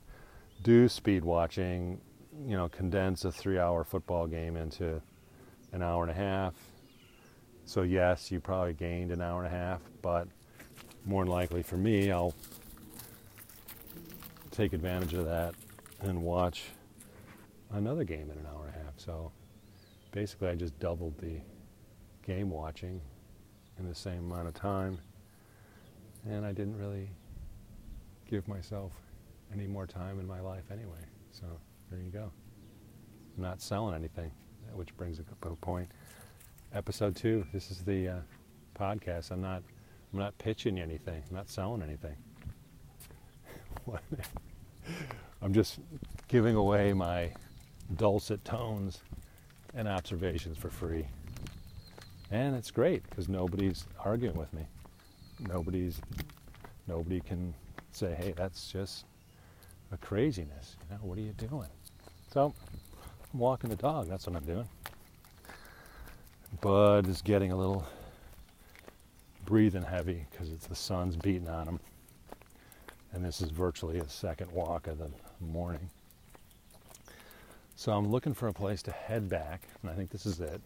do 0.64 0.90
speed 0.90 1.24
watching, 1.24 2.02
you 2.44 2.58
know, 2.58 2.68
condense 2.70 3.24
a 3.24 3.32
three 3.32 3.60
hour 3.60 3.84
football 3.84 4.26
game 4.26 4.58
into 4.58 5.00
an 5.74 5.84
hour 5.84 6.02
and 6.02 6.12
a 6.12 6.16
half. 6.16 6.56
So, 7.66 7.84
yes, 7.84 8.32
you 8.32 8.40
probably 8.40 8.74
gained 8.74 9.12
an 9.12 9.22
hour 9.22 9.44
and 9.44 9.54
a 9.54 9.56
half, 9.56 9.82
but 10.02 10.28
more 11.06 11.24
than 11.24 11.32
likely 11.32 11.62
for 11.62 11.78
me, 11.78 12.12
I'll 12.12 12.34
take 14.50 14.74
advantage 14.74 15.14
of 15.14 15.26
that 15.26 15.54
and 16.00 16.24
watch 16.24 16.64
another 17.74 18.06
game 18.06 18.32
in 18.32 18.40
an 18.40 18.48
hour 18.52 18.66
and 18.66 18.76
a 18.76 18.86
half. 18.86 18.94
So, 18.98 19.32
basically, 20.12 20.48
I 20.48 20.56
just 20.56 20.80
doubled 20.80 21.20
the 21.20 21.42
game 22.26 22.50
watching 22.50 23.00
in 23.78 23.88
the 23.88 23.94
same 23.94 24.32
amount 24.32 24.48
of 24.48 24.56
time, 24.56 24.98
and 26.30 26.46
I 26.46 26.52
didn't 26.52 26.78
really 26.78 27.10
give 28.30 28.48
myself 28.48 28.92
any 29.54 29.68
more 29.68 29.88
time 29.88 30.20
in 30.20 30.28
my 30.28 30.42
life 30.42 30.64
anyway. 30.72 31.06
So 31.32 31.46
there 31.90 32.00
you 32.00 32.12
go. 32.12 32.32
I'm 33.38 33.44
not 33.44 33.62
selling 33.62 33.96
anything, 33.96 34.32
which 34.74 34.96
brings 34.98 35.20
a 35.20 35.24
point. 35.56 35.90
Episode 36.74 37.16
two. 37.16 37.46
This 37.54 37.72
is 37.72 37.82
the 37.84 38.10
uh, 38.10 38.20
podcast. 38.78 39.32
I'm 39.32 39.42
not. 39.42 39.64
I'm 40.14 40.20
not 40.20 40.38
pitching 40.38 40.80
anything. 40.80 41.22
I'm 41.30 41.36
not 41.36 41.50
selling 41.50 41.82
anything. 41.82 42.16
I'm 45.42 45.54
just 45.54 45.80
giving 46.28 46.56
away 46.56 46.94
my 46.94 47.32
dulcet 47.96 48.44
tones 48.44 49.02
and 49.76 49.88
observations 49.88 50.58
for 50.58 50.70
free. 50.70 51.06
And 52.32 52.56
it's 52.56 52.72
great 52.72 53.04
because 53.10 53.30
nobody's 53.30 53.86
arguing 54.04 54.36
with 54.38 54.54
me. 54.54 54.66
Nobody's 55.40 56.00
nobody 56.88 57.20
can 57.20 57.54
say, 57.92 58.16
"Hey, 58.16 58.34
that's 58.36 58.72
just 58.72 59.06
a 59.92 59.98
craziness. 59.98 60.76
You 60.82 60.96
know, 60.96 61.02
what 61.04 61.18
are 61.18 61.22
you 61.22 61.34
doing? 61.34 61.70
So 62.32 62.54
I'm 63.34 63.40
walking 63.40 63.70
the 63.70 63.76
dog. 63.76 64.08
That's 64.08 64.28
what 64.28 64.36
I'm 64.36 64.46
doing. 64.46 64.68
Bud 66.62 67.08
is 67.08 67.22
getting 67.22 67.52
a 67.52 67.56
little 67.56 67.86
breathing 69.46 69.84
heavy 69.84 70.26
because 70.32 70.52
it's 70.52 70.68
the 70.68 70.76
sun's 70.76 71.16
beating 71.16 71.48
on 71.48 71.68
him. 71.68 71.80
And 73.14 73.24
this 73.24 73.42
is 73.42 73.50
virtually 73.50 74.00
a 74.00 74.10
second 74.10 74.52
walk 74.52 74.88
of 74.88 74.98
the 74.98 75.10
morning. 75.40 75.90
So 77.76 77.92
I'm 77.92 78.10
looking 78.10 78.34
for 78.34 78.48
a 78.48 78.54
place 78.54 78.82
to 78.84 78.92
head 78.92 79.30
back, 79.30 79.62
and 79.82 79.92
I 79.92 79.94
think 79.94 80.10
this 80.10 80.26
is 80.26 80.40
it, 80.40 80.62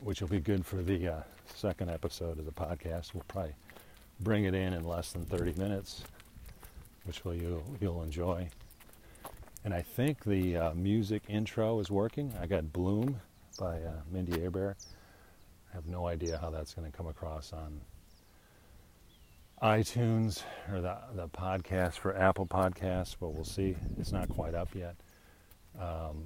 which 0.00 0.20
will 0.20 0.28
be 0.28 0.40
good 0.40 0.64
for 0.64 0.76
the 0.82 1.08
uh, 1.08 1.20
second 1.54 1.90
episode 1.90 2.38
of 2.38 2.44
the 2.44 2.52
podcast. 2.52 3.14
We'll 3.14 3.24
probably 3.28 3.54
bring 4.20 4.44
it 4.44 4.54
in 4.54 4.72
in 4.72 4.84
less 4.84 5.12
than 5.12 5.24
30 5.24 5.54
minutes 5.60 6.04
which 7.08 7.24
will 7.24 7.34
you, 7.34 7.64
you'll 7.80 8.02
enjoy. 8.02 8.46
And 9.64 9.72
I 9.72 9.80
think 9.80 10.24
the 10.24 10.56
uh, 10.56 10.74
music 10.74 11.22
intro 11.26 11.80
is 11.80 11.90
working. 11.90 12.34
I 12.38 12.46
got 12.46 12.70
Bloom 12.70 13.20
by 13.58 13.80
uh, 13.80 13.92
Mindi 14.12 14.32
Abair. 14.32 14.74
I 15.72 15.74
have 15.74 15.86
no 15.86 16.06
idea 16.06 16.36
how 16.38 16.50
that's 16.50 16.74
going 16.74 16.88
to 16.88 16.94
come 16.94 17.06
across 17.06 17.54
on 17.54 17.80
iTunes 19.62 20.42
or 20.70 20.82
the, 20.82 20.98
the 21.14 21.28
podcast 21.28 21.94
for 21.94 22.14
Apple 22.14 22.46
Podcasts, 22.46 23.16
but 23.18 23.30
we'll 23.30 23.42
see. 23.42 23.74
It's 23.98 24.12
not 24.12 24.28
quite 24.28 24.54
up 24.54 24.74
yet. 24.74 24.94
Um, 25.80 26.24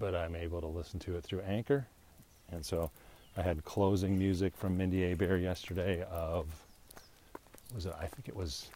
but 0.00 0.16
I'm 0.16 0.34
able 0.34 0.60
to 0.60 0.66
listen 0.66 0.98
to 1.00 1.16
it 1.16 1.22
through 1.22 1.42
Anchor. 1.42 1.86
And 2.50 2.66
so 2.66 2.90
I 3.38 3.42
had 3.42 3.64
closing 3.64 4.18
music 4.18 4.56
from 4.56 4.76
Mindi 4.76 5.14
Abair 5.14 5.40
yesterday 5.40 6.04
of, 6.10 6.46
was 7.72 7.86
it, 7.86 7.94
I 7.96 8.06
think 8.06 8.26
it 8.26 8.34
was 8.34 8.68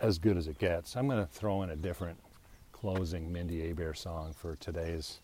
as 0.00 0.18
good 0.18 0.36
as 0.36 0.48
it 0.48 0.58
gets. 0.58 0.96
I'm 0.96 1.06
going 1.06 1.24
to 1.24 1.32
throw 1.32 1.62
in 1.62 1.70
a 1.70 1.76
different 1.76 2.18
closing 2.72 3.32
Mindi 3.32 3.72
Abair 3.72 3.96
song 3.96 4.34
for 4.36 4.56
today's, 4.56 5.20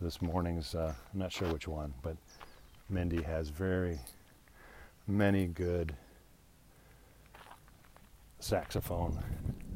this 0.00 0.20
morning's, 0.20 0.74
uh, 0.74 0.92
I'm 1.12 1.20
not 1.20 1.30
sure 1.30 1.46
which 1.52 1.68
one, 1.68 1.94
but 2.02 2.16
Mindi 2.88 3.22
has 3.22 3.48
very 3.48 4.00
many 5.06 5.46
good 5.46 5.94
saxophone 8.40 9.16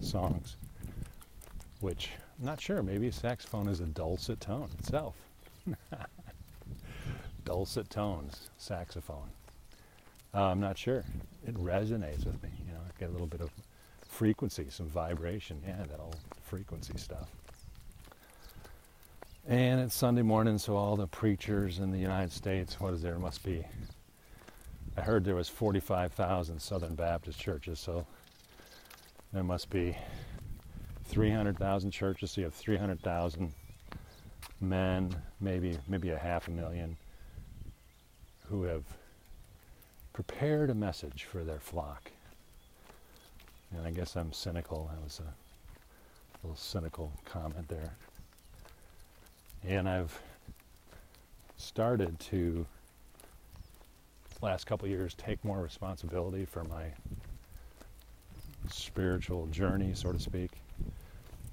songs, 0.00 0.56
which 1.78 2.10
I'm 2.40 2.46
not 2.46 2.60
sure, 2.60 2.82
maybe 2.82 3.12
saxophone 3.12 3.68
is 3.68 3.78
a 3.78 3.86
dulcet 3.86 4.40
tone 4.40 4.70
itself. 4.80 5.14
dulcet 7.44 7.90
tones, 7.90 8.50
saxophone. 8.56 9.30
Uh, 10.34 10.44
I'm 10.44 10.60
not 10.60 10.76
sure. 10.76 11.04
It 11.46 11.54
resonates 11.54 12.24
with 12.24 12.42
me. 12.42 12.50
You 12.66 12.72
know, 12.72 12.80
I 12.80 12.98
get 12.98 13.08
a 13.08 13.12
little 13.12 13.26
bit 13.26 13.40
of 13.40 13.50
frequency, 14.08 14.66
some 14.70 14.88
vibration. 14.88 15.62
Yeah, 15.66 15.84
that 15.88 16.00
old 16.00 16.16
frequency 16.42 16.96
stuff. 16.96 17.28
And 19.46 19.80
it's 19.80 19.94
Sunday 19.94 20.22
morning, 20.22 20.56
so 20.56 20.74
all 20.74 20.96
the 20.96 21.06
preachers 21.06 21.78
in 21.78 21.90
the 21.90 21.98
United 21.98 22.32
States, 22.32 22.80
what 22.80 22.94
is 22.94 23.02
there? 23.02 23.18
Must 23.18 23.42
be. 23.44 23.64
I 24.96 25.02
heard 25.02 25.24
there 25.24 25.34
was 25.34 25.48
45,000 25.48 26.58
Southern 26.58 26.94
Baptist 26.94 27.38
churches, 27.38 27.78
so 27.78 28.06
there 29.32 29.44
must 29.44 29.68
be 29.68 29.96
300,000 31.06 31.90
churches. 31.90 32.30
So 32.30 32.40
you 32.40 32.44
have 32.46 32.54
300,000 32.54 33.52
men, 34.60 35.14
maybe 35.40 35.78
maybe 35.88 36.10
a 36.10 36.18
half 36.18 36.48
a 36.48 36.50
million, 36.50 36.96
who 38.54 38.64
have 38.64 38.84
prepared 40.12 40.70
a 40.70 40.74
message 40.74 41.24
for 41.24 41.42
their 41.44 41.58
flock 41.58 42.10
and 43.76 43.86
I 43.86 43.90
guess 43.90 44.16
I'm 44.16 44.32
cynical. 44.32 44.90
That 44.92 45.02
was 45.02 45.20
a 45.20 46.46
little 46.46 46.56
cynical 46.56 47.12
comment 47.24 47.68
there. 47.68 47.94
And 49.66 49.88
I've 49.88 50.20
started 51.56 52.18
to, 52.20 52.66
last 54.42 54.66
couple 54.66 54.88
years, 54.88 55.14
take 55.14 55.44
more 55.44 55.60
responsibility 55.60 56.44
for 56.44 56.64
my 56.64 56.84
spiritual 58.70 59.46
journey, 59.46 59.92
so 59.94 60.12
to 60.12 60.18
speak. 60.18 60.50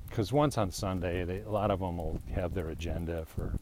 Because 0.09 0.33
once 0.33 0.57
on 0.57 0.71
Sunday, 0.71 1.23
they, 1.23 1.39
a 1.39 1.49
lot 1.49 1.71
of 1.71 1.79
them 1.79 1.97
will 1.97 2.19
have 2.33 2.53
their 2.53 2.69
agenda 2.69 3.25
for 3.25 3.53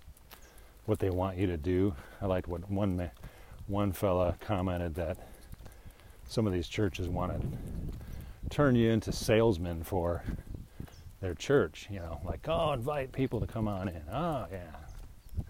what 0.86 0.98
they 1.00 1.12
want 1.12 1.38
you 1.38 1.46
to 1.46 1.58
do. 1.58 1.94
I 2.22 2.26
liked 2.26 2.48
what 2.48 2.70
one 2.70 2.98
one 3.70 3.92
fella 3.92 4.36
commented 4.42 4.96
that 4.96 5.18
some 6.28 6.48
of 6.48 6.54
these 6.54 6.68
churches 6.68 7.08
want 7.08 7.32
to 7.40 8.50
turn 8.50 8.76
you 8.76 8.90
into 8.90 9.12
salesmen 9.12 9.84
for 9.84 10.24
their 11.22 11.36
church, 11.36 11.88
you 11.92 12.00
know, 12.00 12.20
like, 12.26 12.48
oh, 12.48 12.72
invite 12.74 13.12
people 13.12 13.40
to 13.40 13.48
come 13.48 13.68
on 13.68 13.88
in. 13.88 14.02
Oh, 14.12 14.48
yeah. 14.52 15.44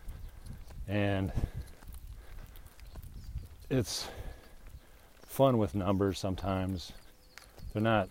And 0.87 1.31
it's 3.69 4.07
fun 5.25 5.57
with 5.57 5.75
numbers 5.75 6.19
sometimes. 6.19 6.91
They're 7.71 7.81
not 7.81 8.09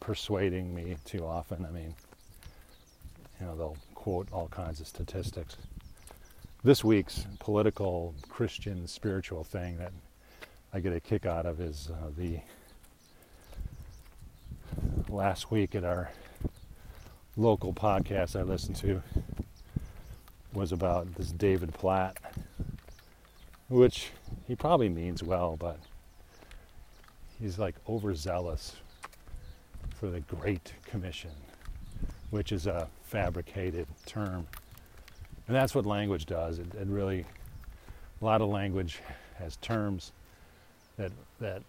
persuading 0.00 0.74
me 0.74 0.96
too 1.04 1.24
often. 1.24 1.64
I 1.64 1.70
mean, 1.70 1.94
you 3.40 3.46
know, 3.46 3.56
they'll 3.56 3.76
quote 3.94 4.28
all 4.32 4.48
kinds 4.48 4.80
of 4.80 4.86
statistics. 4.86 5.56
This 6.64 6.82
week's 6.82 7.26
political 7.40 8.14
Christian 8.30 8.86
spiritual 8.86 9.44
thing 9.44 9.76
that 9.76 9.92
I 10.72 10.80
get 10.80 10.94
a 10.94 11.00
kick 11.00 11.26
out 11.26 11.44
of 11.44 11.60
is 11.60 11.90
uh, 11.92 12.08
the 12.16 12.40
last 15.10 15.50
week 15.50 15.74
at 15.74 15.84
our 15.84 16.10
local 17.36 17.74
podcast 17.74 18.34
I 18.34 18.44
listened 18.44 18.76
to 18.76 19.02
was 20.54 20.72
about 20.72 21.14
this 21.16 21.32
David 21.32 21.74
Platt, 21.74 22.16
which 23.68 24.08
he 24.48 24.56
probably 24.56 24.88
means 24.88 25.22
well, 25.22 25.58
but 25.58 25.78
he's 27.38 27.58
like 27.58 27.74
overzealous 27.86 28.76
for 29.96 30.08
the 30.08 30.20
Great 30.20 30.72
Commission, 30.86 31.32
which 32.30 32.52
is 32.52 32.66
a 32.66 32.88
fabricated 33.02 33.86
term. 34.06 34.46
And 35.46 35.56
that's 35.56 35.74
what 35.74 35.86
language 35.86 36.26
does. 36.26 36.58
It, 36.58 36.74
it 36.74 36.86
really, 36.86 37.24
a 38.20 38.24
lot 38.24 38.40
of 38.40 38.48
language 38.48 39.00
has 39.38 39.56
terms 39.56 40.12
that, 40.96 41.12
that 41.40 41.62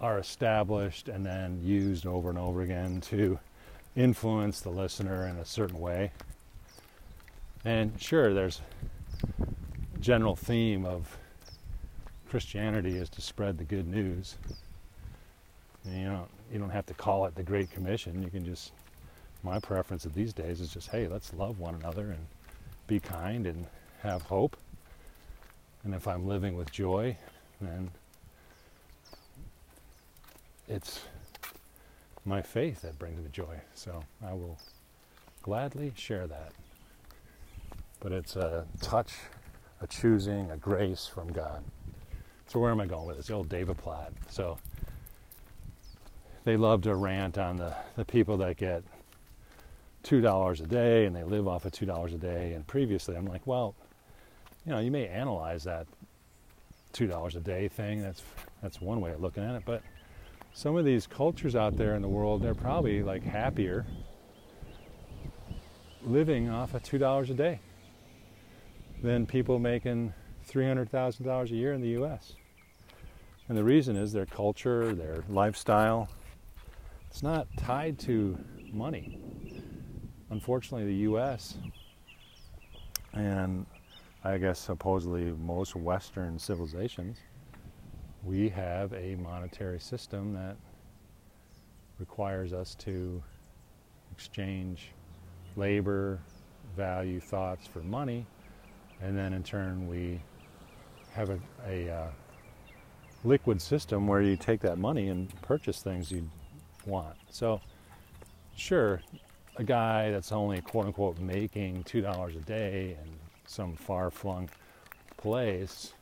are 0.00 0.18
established 0.18 1.08
and 1.08 1.24
then 1.24 1.60
used 1.62 2.06
over 2.06 2.28
and 2.28 2.38
over 2.38 2.62
again 2.62 3.00
to 3.02 3.38
influence 3.96 4.60
the 4.60 4.70
listener 4.70 5.26
in 5.26 5.36
a 5.36 5.44
certain 5.44 5.78
way. 5.78 6.12
And 7.64 7.92
sure, 8.00 8.32
there's 8.32 8.60
general 10.00 10.36
theme 10.36 10.86
of 10.86 11.16
Christianity 12.30 12.96
is 12.96 13.10
to 13.10 13.20
spread 13.20 13.58
the 13.58 13.64
good 13.64 13.86
news. 13.86 14.36
And 15.84 16.00
you 16.00 16.08
don't 16.08 16.28
you 16.52 16.58
don't 16.58 16.70
have 16.70 16.86
to 16.86 16.94
call 16.94 17.26
it 17.26 17.34
the 17.34 17.42
Great 17.42 17.70
Commission. 17.70 18.22
You 18.22 18.30
can 18.30 18.44
just 18.44 18.72
my 19.42 19.58
preference 19.58 20.04
of 20.04 20.14
these 20.14 20.32
days 20.32 20.60
is 20.60 20.72
just 20.72 20.88
hey, 20.88 21.08
let's 21.08 21.32
love 21.32 21.58
one 21.58 21.74
another 21.74 22.10
and 22.10 22.26
be 22.86 23.00
kind 23.00 23.46
and 23.46 23.66
have 24.02 24.22
hope. 24.22 24.56
And 25.84 25.94
if 25.94 26.06
I'm 26.06 26.26
living 26.26 26.56
with 26.56 26.70
joy, 26.70 27.16
then 27.60 27.90
it's 30.68 31.00
my 32.24 32.42
faith 32.42 32.82
that 32.82 32.98
brings 32.98 33.20
me 33.20 33.28
joy. 33.32 33.60
So 33.74 34.02
I 34.24 34.32
will 34.32 34.58
gladly 35.42 35.92
share 35.96 36.26
that. 36.26 36.52
But 37.98 38.12
it's 38.12 38.36
a 38.36 38.66
touch, 38.80 39.12
a 39.80 39.86
choosing, 39.86 40.50
a 40.50 40.56
grace 40.56 41.06
from 41.06 41.32
God. 41.32 41.64
So 42.46 42.58
where 42.58 42.70
am 42.70 42.80
I 42.80 42.86
going 42.86 43.06
with 43.06 43.16
this? 43.16 43.28
The 43.28 43.34
old 43.34 43.48
David 43.48 43.78
Platt. 43.78 44.12
So 44.28 44.58
they 46.44 46.56
love 46.56 46.82
to 46.82 46.94
rant 46.94 47.38
on 47.38 47.56
the, 47.56 47.74
the 47.96 48.04
people 48.04 48.36
that 48.38 48.56
get 48.56 48.82
two 50.02 50.20
dollars 50.20 50.60
a 50.60 50.66
day 50.66 51.06
and 51.06 51.14
they 51.14 51.24
live 51.24 51.46
off 51.46 51.64
of 51.64 51.72
two 51.72 51.86
dollars 51.86 52.12
a 52.12 52.18
day. 52.18 52.52
And 52.52 52.66
previously 52.66 53.16
I'm 53.16 53.26
like, 53.26 53.46
well, 53.46 53.74
you 54.64 54.72
know, 54.72 54.78
you 54.78 54.90
may 54.90 55.06
analyze 55.08 55.64
that 55.64 55.86
two 56.92 57.06
dollars 57.06 57.36
a 57.36 57.40
day 57.40 57.68
thing. 57.68 58.02
That's 58.02 58.22
that's 58.62 58.80
one 58.80 59.00
way 59.00 59.12
of 59.12 59.20
looking 59.20 59.44
at 59.44 59.54
it. 59.54 59.62
But 59.64 59.82
some 60.52 60.76
of 60.76 60.84
these 60.84 61.06
cultures 61.06 61.54
out 61.54 61.76
there 61.76 61.94
in 61.94 62.02
the 62.02 62.08
world, 62.08 62.42
they're 62.42 62.54
probably 62.54 63.02
like 63.02 63.22
happier 63.22 63.86
living 66.02 66.48
off 66.48 66.74
of 66.74 66.82
two 66.82 66.98
dollars 66.98 67.30
a 67.30 67.34
day 67.34 67.60
than 69.02 69.26
people 69.26 69.58
making 69.58 70.12
three 70.44 70.66
hundred 70.66 70.90
thousand 70.90 71.26
dollars 71.26 71.50
a 71.50 71.54
year 71.54 71.72
in 71.72 71.80
the 71.80 71.90
U.S. 71.90 72.34
And 73.48 73.56
the 73.56 73.64
reason 73.64 73.96
is 73.96 74.12
their 74.12 74.26
culture, 74.26 74.94
their 74.94 75.24
lifestyle. 75.28 76.08
It's 77.10 77.22
not 77.22 77.48
tied 77.56 77.98
to 78.00 78.38
money. 78.72 79.18
Unfortunately, 80.30 80.86
the 80.86 81.00
U.S. 81.02 81.58
and 83.12 83.66
I 84.24 84.38
guess 84.38 84.58
supposedly 84.58 85.32
most 85.32 85.74
Western 85.74 86.38
civilizations 86.38 87.18
we 88.24 88.48
have 88.48 88.92
a 88.92 89.16
monetary 89.16 89.80
system 89.80 90.34
that 90.34 90.56
requires 91.98 92.52
us 92.52 92.74
to 92.74 93.22
exchange 94.12 94.92
labor, 95.56 96.18
value, 96.76 97.20
thoughts 97.20 97.66
for 97.66 97.80
money, 97.80 98.26
and 99.00 99.16
then 99.16 99.32
in 99.32 99.42
turn 99.42 99.88
we 99.88 100.20
have 101.12 101.30
a, 101.30 101.38
a 101.66 101.90
uh, 101.90 102.08
liquid 103.24 103.60
system 103.60 104.06
where 104.06 104.22
you 104.22 104.36
take 104.36 104.60
that 104.60 104.78
money 104.78 105.08
and 105.08 105.32
purchase 105.42 105.82
things 105.82 106.12
you 106.12 106.28
want. 106.86 107.16
So, 107.30 107.60
sure, 108.54 109.00
a 109.56 109.64
guy 109.64 110.10
that's 110.10 110.32
only 110.32 110.60
quote 110.60 110.86
unquote 110.86 111.18
making 111.18 111.84
$2 111.84 112.36
a 112.36 112.40
day 112.40 112.96
in 113.02 113.10
some 113.46 113.76
far 113.76 114.10
flung 114.10 114.48
place 115.16 115.92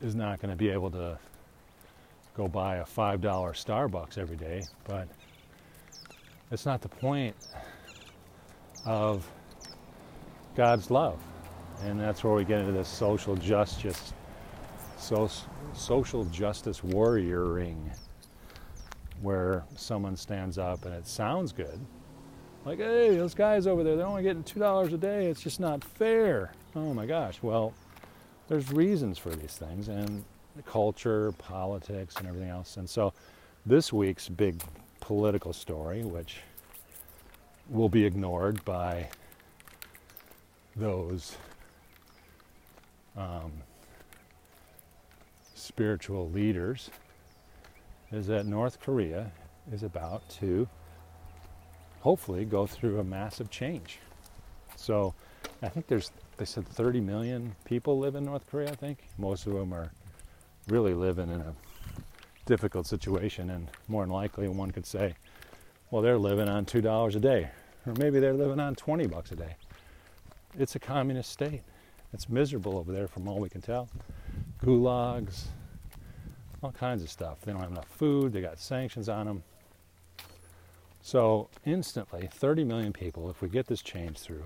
is 0.00 0.14
not 0.14 0.40
going 0.40 0.50
to 0.50 0.56
be 0.56 0.68
able 0.70 0.90
to 0.90 1.18
go 2.36 2.48
buy 2.48 2.76
a 2.76 2.84
$5 2.84 3.20
Starbucks 3.20 4.18
every 4.18 4.36
day, 4.36 4.62
but 4.84 5.08
it's 6.50 6.66
not 6.66 6.80
the 6.80 6.88
point 6.88 7.34
of 8.84 9.28
God's 10.56 10.90
love. 10.90 11.18
And 11.84 11.98
that's 11.98 12.22
where 12.24 12.34
we 12.34 12.44
get 12.44 12.60
into 12.60 12.72
this 12.72 12.88
social 12.88 13.36
justice, 13.36 14.12
so, 14.98 15.30
social 15.72 16.24
justice 16.26 16.80
warrioring, 16.80 17.76
where 19.22 19.64
someone 19.76 20.16
stands 20.16 20.58
up 20.58 20.84
and 20.84 20.94
it 20.94 21.06
sounds 21.06 21.52
good. 21.52 21.80
Like, 22.64 22.78
hey, 22.78 23.16
those 23.16 23.34
guys 23.34 23.66
over 23.66 23.82
there, 23.82 23.96
they're 23.96 24.06
only 24.06 24.22
getting 24.22 24.44
$2 24.44 24.92
a 24.92 24.96
day. 24.98 25.26
It's 25.26 25.40
just 25.40 25.60
not 25.60 25.82
fair. 25.82 26.52
Oh 26.76 26.92
my 26.92 27.06
gosh. 27.06 27.38
Well, 27.42 27.72
there's 28.48 28.70
reasons 28.70 29.16
for 29.16 29.30
these 29.30 29.56
things 29.56 29.88
and 29.88 30.24
culture, 30.66 31.32
politics, 31.32 32.16
and 32.16 32.28
everything 32.28 32.50
else. 32.50 32.76
And 32.76 32.88
so 32.88 33.14
this 33.64 33.92
week's 33.92 34.28
big 34.28 34.62
political 35.00 35.54
story, 35.54 36.02
which 36.02 36.36
will 37.70 37.88
be 37.88 38.04
ignored 38.04 38.62
by 38.64 39.08
those 40.76 41.36
um, 43.16 43.52
spiritual 45.54 46.30
leaders, 46.30 46.90
is 48.12 48.26
that 48.26 48.44
North 48.44 48.80
Korea 48.80 49.32
is 49.72 49.82
about 49.82 50.28
to 50.40 50.68
hopefully 52.00 52.44
go 52.44 52.66
through 52.66 52.98
a 52.98 53.04
massive 53.04 53.50
change. 53.50 53.98
So 54.76 55.14
I 55.62 55.68
think 55.68 55.86
there's 55.86 56.10
they 56.40 56.46
said 56.46 56.66
30 56.66 57.02
million 57.02 57.54
people 57.66 57.98
live 57.98 58.14
in 58.14 58.24
North 58.24 58.46
Korea, 58.50 58.70
I 58.70 58.74
think. 58.74 58.98
Most 59.18 59.46
of 59.46 59.52
them 59.52 59.74
are 59.74 59.90
really 60.68 60.94
living 60.94 61.28
in 61.28 61.40
a 61.42 61.54
difficult 62.46 62.86
situation, 62.86 63.50
and 63.50 63.68
more 63.88 64.02
than 64.02 64.10
likely, 64.10 64.48
one 64.48 64.70
could 64.70 64.86
say, 64.86 65.14
well, 65.90 66.00
they're 66.00 66.16
living 66.16 66.48
on 66.48 66.64
$2 66.64 67.14
a 67.14 67.20
day, 67.20 67.50
or 67.86 67.92
maybe 67.98 68.20
they're 68.20 68.32
living 68.32 68.58
on 68.58 68.74
20 68.74 69.06
bucks 69.06 69.32
a 69.32 69.36
day. 69.36 69.54
It's 70.58 70.76
a 70.76 70.78
communist 70.78 71.30
state. 71.30 71.60
It's 72.14 72.30
miserable 72.30 72.78
over 72.78 72.90
there, 72.90 73.06
from 73.06 73.28
all 73.28 73.38
we 73.38 73.50
can 73.50 73.60
tell. 73.60 73.90
Gulags, 74.64 75.44
all 76.62 76.72
kinds 76.72 77.02
of 77.02 77.10
stuff. 77.10 77.42
They 77.42 77.52
don't 77.52 77.60
have 77.60 77.70
enough 77.70 77.88
food, 77.88 78.32
they 78.32 78.40
got 78.40 78.58
sanctions 78.58 79.10
on 79.10 79.26
them. 79.26 79.42
So, 81.02 81.48
instantly, 81.64 82.28
30 82.30 82.64
million 82.64 82.92
people, 82.92 83.30
if 83.30 83.40
we 83.40 83.48
get 83.48 83.66
this 83.66 83.82
change 83.82 84.18
through, 84.18 84.44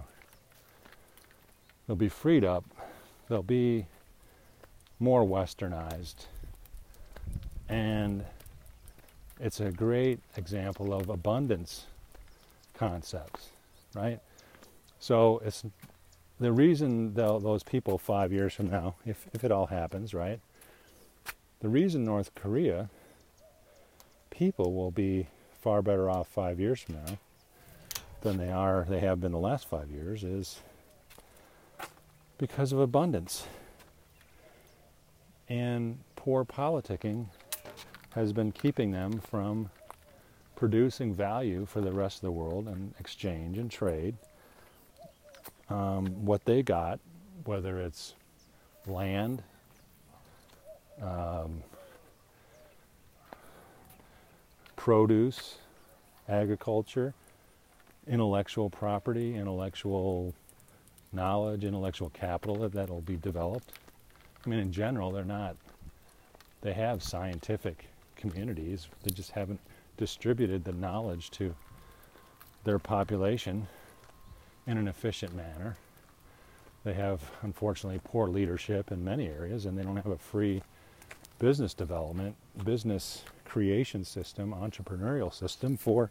they'll 1.87 1.97
be 1.97 2.09
freed 2.09 2.45
up, 2.45 2.65
they'll 3.29 3.43
be 3.43 3.87
more 5.01 5.25
westernized, 5.25 6.27
and 7.69 8.25
it's 9.41 9.61
a 9.61 9.71
great 9.71 10.21
example 10.37 10.95
of 10.95 11.09
abundance 11.09 11.87
concepts, 12.75 13.49
right? 13.95 14.21
So 15.01 15.43
it's 15.45 15.65
the 16.41 16.53
reason 16.53 17.15
those 17.15 17.63
people 17.63 17.99
five 17.99 18.33
years 18.33 18.55
from 18.55 18.71
now, 18.71 18.95
if, 19.05 19.27
if 19.33 19.45
it 19.45 19.51
all 19.53 19.67
happens, 19.67 20.15
right? 20.15 20.41
The 21.61 21.69
reason 21.69 22.05
North 22.05 22.35
Korea 22.35 22.91
people 24.31 24.73
will 24.73 24.91
be 24.91 25.29
far 25.65 25.81
better 25.81 26.11
off 26.11 26.29
five 26.29 26.61
years 26.61 26.83
from 26.83 26.97
now 26.97 27.19
than 28.21 28.37
they 28.37 28.53
are 28.53 28.85
they 28.87 29.01
have 29.01 29.19
been 29.19 29.33
the 29.33 29.39
last 29.39 29.67
five 29.67 29.91
years 29.91 30.23
is 30.23 30.61
because 32.37 32.71
of 32.71 32.79
abundance. 32.79 33.47
And 35.49 36.01
poor 36.17 36.45
politicking 36.45 37.29
has 38.11 38.35
been 38.35 38.53
keeping 38.53 38.91
them 38.91 39.21
from 39.21 39.71
producing 40.55 41.15
value 41.15 41.65
for 41.65 41.81
the 41.81 41.93
rest 41.93 42.17
of 42.19 42.23
the 42.23 42.33
world 42.33 42.69
and 42.69 42.93
exchange 43.01 43.57
and 43.57 43.71
trade. 43.71 44.17
Um, 45.71 46.27
what 46.27 46.45
they 46.45 46.63
got, 46.63 47.01
whether 47.47 47.81
it's 47.81 48.13
land, 48.87 49.43
um, 51.01 51.63
produce, 54.85 55.57
agriculture, 56.29 57.15
intellectual 58.07 58.69
property, 58.69 59.35
intellectual 59.35 60.35
knowledge, 61.11 61.65
intellectual 61.65 62.11
capital 62.11 62.69
that'll 62.69 63.01
be 63.01 63.17
developed. 63.17 63.73
I 64.45 64.51
mean, 64.51 64.59
in 64.59 64.71
general, 64.71 65.11
they're 65.11 65.25
not, 65.25 65.57
they 66.61 66.75
have 66.75 67.03
scientific 67.03 67.87
communities, 68.15 68.89
they 69.03 69.11
just 69.11 69.31
haven't 69.31 69.59
distributed 69.97 70.65
the 70.65 70.73
knowledge 70.75 71.31
to 71.31 71.55
their 72.65 72.79
population 72.79 73.67
in 74.67 74.77
an 74.77 74.87
efficient 74.87 75.35
manner. 75.35 75.79
They 76.85 76.93
have, 76.93 77.23
unfortunately, 77.41 78.03
poor 78.05 78.29
leadership 78.29 78.93
in 78.93 79.03
many 79.03 79.29
areas, 79.29 79.65
and 79.65 79.79
they 79.79 79.83
don't 79.83 79.97
have 79.97 80.09
a 80.09 80.19
free 80.19 80.63
business 81.39 81.75
development, 81.75 82.37
business 82.65 83.23
creation 83.45 84.05
system, 84.05 84.53
entrepreneurial 84.53 85.33
system 85.33 85.77
for 85.77 86.11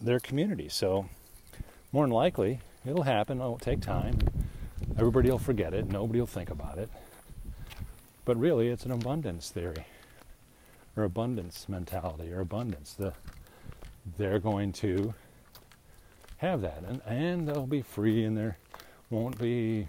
their 0.00 0.20
community. 0.20 0.68
So, 0.68 1.08
more 1.92 2.04
than 2.04 2.12
likely, 2.12 2.60
it'll 2.86 3.02
happen. 3.02 3.38
It'll 3.38 3.58
take 3.58 3.80
time. 3.80 4.18
Everybody 4.96 5.30
will 5.30 5.38
forget 5.38 5.74
it. 5.74 5.86
Nobody 5.86 6.20
will 6.20 6.26
think 6.26 6.50
about 6.50 6.78
it. 6.78 6.88
But 8.24 8.36
really, 8.38 8.68
it's 8.68 8.84
an 8.84 8.92
abundance 8.92 9.50
theory 9.50 9.84
or 10.96 11.04
abundance 11.04 11.68
mentality 11.68 12.32
or 12.32 12.40
abundance. 12.40 12.94
The, 12.94 13.12
they're 14.18 14.38
going 14.38 14.72
to 14.74 15.14
have 16.38 16.60
that, 16.62 16.82
and, 16.86 17.00
and 17.06 17.48
they'll 17.48 17.66
be 17.66 17.82
free, 17.82 18.24
and 18.24 18.36
there 18.36 18.56
won't 19.10 19.38
be 19.38 19.88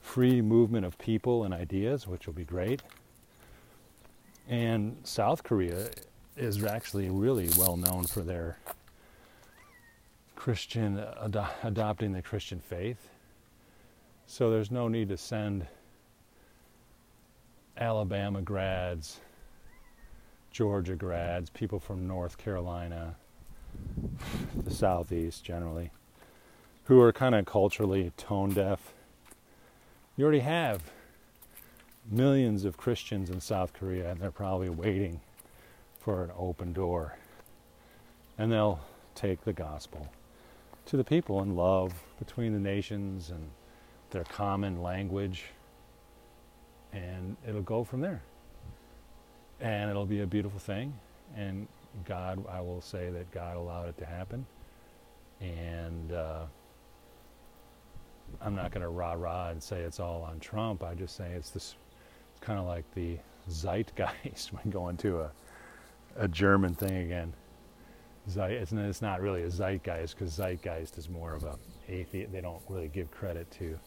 free 0.00 0.40
movement 0.40 0.86
of 0.86 0.98
people 0.98 1.44
and 1.44 1.52
ideas, 1.52 2.06
which 2.06 2.26
will 2.26 2.34
be 2.34 2.44
great. 2.44 2.82
And 4.48 4.96
South 5.02 5.42
Korea 5.42 5.88
is 6.36 6.62
actually 6.62 7.10
really 7.10 7.48
well 7.58 7.76
known 7.76 8.04
for 8.04 8.20
their 8.20 8.58
Christian 10.36 10.98
ado- 11.18 11.44
adopting 11.64 12.12
the 12.12 12.22
Christian 12.22 12.60
faith. 12.60 13.08
So 14.26 14.50
there's 14.50 14.70
no 14.70 14.86
need 14.86 15.08
to 15.08 15.16
send 15.16 15.66
Alabama 17.76 18.42
grads, 18.42 19.20
Georgia 20.50 20.94
grads, 20.94 21.50
people 21.50 21.80
from 21.80 22.06
North 22.06 22.38
Carolina, 22.38 23.16
the 24.64 24.70
Southeast 24.70 25.44
generally, 25.44 25.90
who 26.84 27.00
are 27.00 27.12
kind 27.12 27.34
of 27.34 27.44
culturally 27.46 28.12
tone 28.16 28.50
deaf. 28.54 28.92
You 30.16 30.24
already 30.24 30.40
have 30.40 30.82
millions 32.10 32.64
of 32.64 32.76
Christians 32.76 33.30
in 33.30 33.40
South 33.40 33.72
Korea, 33.72 34.10
and 34.10 34.20
they're 34.20 34.30
probably 34.30 34.68
waiting 34.68 35.20
for 35.98 36.24
an 36.24 36.30
open 36.38 36.72
door. 36.72 37.16
And 38.38 38.52
they'll 38.52 38.80
take 39.14 39.42
the 39.44 39.52
gospel 39.52 40.08
to 40.86 40.96
the 40.96 41.04
people 41.04 41.42
in 41.42 41.56
love 41.56 41.92
between 42.18 42.52
the 42.52 42.60
nations 42.60 43.30
and 43.30 43.50
their 44.10 44.24
common 44.24 44.82
language, 44.82 45.44
and 46.92 47.36
it'll 47.46 47.62
go 47.62 47.82
from 47.82 48.00
there. 48.00 48.22
And 49.60 49.90
it'll 49.90 50.06
be 50.06 50.20
a 50.20 50.26
beautiful 50.26 50.60
thing, 50.60 50.94
and 51.36 51.66
God, 52.04 52.44
I 52.48 52.60
will 52.60 52.82
say 52.82 53.10
that 53.10 53.30
God 53.30 53.56
allowed 53.56 53.88
it 53.88 53.98
to 53.98 54.04
happen. 54.04 54.46
And 55.40 56.12
uh, 56.12 56.44
I'm 58.40 58.54
not 58.54 58.70
going 58.70 58.82
to 58.82 58.88
rah 58.88 59.14
rah 59.14 59.48
and 59.48 59.62
say 59.62 59.80
it's 59.80 60.00
all 60.00 60.22
on 60.22 60.38
Trump. 60.40 60.82
I 60.82 60.94
just 60.94 61.16
say 61.16 61.32
it's 61.32 61.50
this 61.50 61.74
kind 62.40 62.58
of 62.58 62.66
like 62.66 62.84
the 62.94 63.18
zeitgeist 63.48 64.52
when 64.52 64.70
going 64.70 64.96
to 64.98 65.20
a, 65.20 65.30
a 66.16 66.28
German 66.28 66.74
thing 66.74 66.96
again. 66.96 67.32
It's, 68.26 68.72
it's 68.72 69.02
not 69.02 69.20
really 69.20 69.42
a 69.42 69.50
zeitgeist 69.50 70.16
because 70.18 70.32
zeitgeist 70.32 70.98
is 70.98 71.08
more 71.08 71.34
of 71.34 71.44
a 71.44 71.56
atheist. 71.88 72.32
They 72.32 72.40
don't 72.40 72.62
really 72.68 72.88
give 72.88 73.10
credit 73.10 73.50
to 73.52 73.78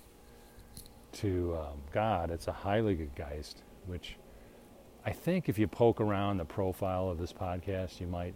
to 1.11 1.57
um, 1.59 1.81
God. 1.91 2.31
It's 2.31 2.47
a 2.47 2.51
Heiligegeist, 2.51 3.55
which 3.87 4.15
I 5.05 5.11
think 5.11 5.49
if 5.49 5.57
you 5.57 5.67
poke 5.67 6.01
around 6.01 6.37
the 6.37 6.45
profile 6.45 7.09
of 7.09 7.17
this 7.17 7.33
podcast, 7.33 7.99
you 7.99 8.07
might 8.07 8.33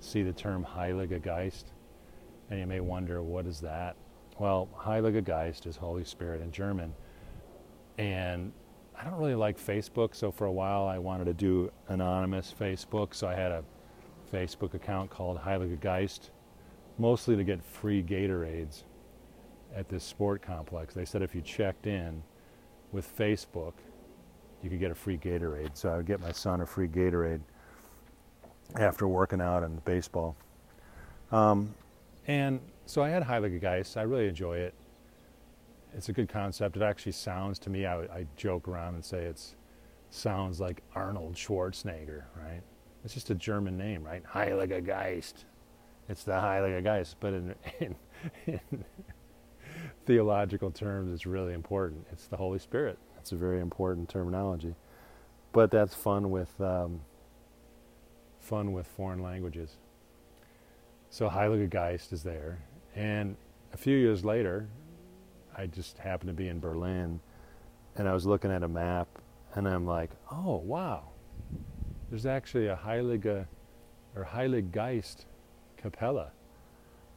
see 0.00 0.22
the 0.22 0.32
term 0.32 0.64
Heiligegeist, 0.64 1.64
and 2.50 2.58
you 2.58 2.66
may 2.66 2.80
wonder 2.80 3.22
what 3.22 3.46
is 3.46 3.60
that. 3.60 3.96
Well, 4.38 4.68
Heiligegeist 4.76 5.66
is 5.66 5.76
Holy 5.76 6.04
Spirit 6.04 6.40
in 6.40 6.50
German, 6.50 6.94
and 7.98 8.52
I 8.98 9.04
don't 9.04 9.18
really 9.18 9.34
like 9.34 9.58
Facebook, 9.58 10.14
so 10.14 10.30
for 10.30 10.46
a 10.46 10.52
while 10.52 10.86
I 10.86 10.98
wanted 10.98 11.24
to 11.24 11.34
do 11.34 11.70
anonymous 11.88 12.54
Facebook, 12.58 13.14
so 13.14 13.26
I 13.26 13.34
had 13.34 13.50
a 13.50 13.64
Facebook 14.32 14.74
account 14.74 15.10
called 15.10 15.38
Heiligegeist, 15.38 16.30
mostly 16.98 17.36
to 17.36 17.44
get 17.44 17.62
free 17.62 18.02
Gatorades 18.02 18.84
at 19.74 19.88
this 19.88 20.04
sport 20.04 20.42
complex. 20.42 20.94
They 20.94 21.04
said 21.04 21.22
if 21.22 21.34
you 21.34 21.40
checked 21.40 21.86
in 21.86 22.22
with 22.92 23.16
Facebook, 23.16 23.74
you 24.62 24.70
could 24.70 24.80
get 24.80 24.90
a 24.90 24.94
free 24.94 25.18
Gatorade. 25.18 25.76
So 25.76 25.90
I 25.90 25.96
would 25.96 26.06
get 26.06 26.20
my 26.20 26.32
son 26.32 26.60
a 26.60 26.66
free 26.66 26.88
Gatorade 26.88 27.40
after 28.76 29.06
working 29.06 29.40
out 29.40 29.62
and 29.62 29.84
baseball. 29.84 30.36
Um, 31.32 31.74
and 32.26 32.60
so 32.86 33.02
I 33.02 33.08
had 33.10 33.22
Heiligegeist. 33.22 33.96
I 33.96 34.02
really 34.02 34.28
enjoy 34.28 34.58
it 34.58 34.73
it's 35.96 36.08
a 36.08 36.12
good 36.12 36.28
concept. 36.28 36.76
It 36.76 36.82
actually 36.82 37.12
sounds 37.12 37.58
to 37.60 37.70
me. 37.70 37.86
I, 37.86 38.02
I 38.02 38.26
joke 38.36 38.68
around 38.68 38.94
and 38.94 39.04
say 39.04 39.24
it 39.24 39.40
sounds 40.10 40.60
like 40.60 40.82
Arnold 40.94 41.34
Schwarzenegger, 41.34 42.24
right? 42.36 42.62
It's 43.04 43.14
just 43.14 43.30
a 43.30 43.34
German 43.34 43.76
name, 43.76 44.02
right? 44.02 44.22
Heilige 44.24 44.84
Geist. 44.84 45.44
It's 46.08 46.24
the 46.24 46.32
Heilige 46.32 46.82
Geist, 46.82 47.16
but 47.20 47.32
in, 47.34 47.54
in, 47.80 47.96
in 48.46 48.84
theological 50.06 50.70
terms, 50.70 51.12
it's 51.12 51.26
really 51.26 51.52
important. 51.52 52.06
It's 52.12 52.26
the 52.26 52.36
Holy 52.36 52.58
Spirit. 52.58 52.98
It's 53.18 53.32
a 53.32 53.36
very 53.36 53.60
important 53.60 54.08
terminology, 54.08 54.74
but 55.52 55.70
that's 55.70 55.94
fun 55.94 56.30
with 56.30 56.60
um, 56.60 57.00
fun 58.38 58.72
with 58.72 58.86
foreign 58.86 59.22
languages. 59.22 59.76
So 61.08 61.30
Heilige 61.30 61.70
Geist 61.70 62.12
is 62.12 62.22
there, 62.22 62.58
and 62.94 63.36
a 63.72 63.78
few 63.78 63.96
years 63.96 64.24
later, 64.24 64.68
I 65.56 65.66
just 65.66 65.98
happened 65.98 66.28
to 66.28 66.34
be 66.34 66.48
in 66.48 66.60
Berlin 66.60 67.20
and 67.96 68.08
I 68.08 68.12
was 68.12 68.26
looking 68.26 68.50
at 68.50 68.62
a 68.62 68.68
map 68.68 69.08
and 69.54 69.68
I'm 69.68 69.86
like, 69.86 70.10
oh, 70.32 70.56
wow, 70.56 71.10
there's 72.10 72.26
actually 72.26 72.66
a 72.68 72.76
Heilige 72.76 73.46
or 74.16 74.24
Heilig 74.24 74.72
Geist 74.72 75.26
Capella. 75.76 76.32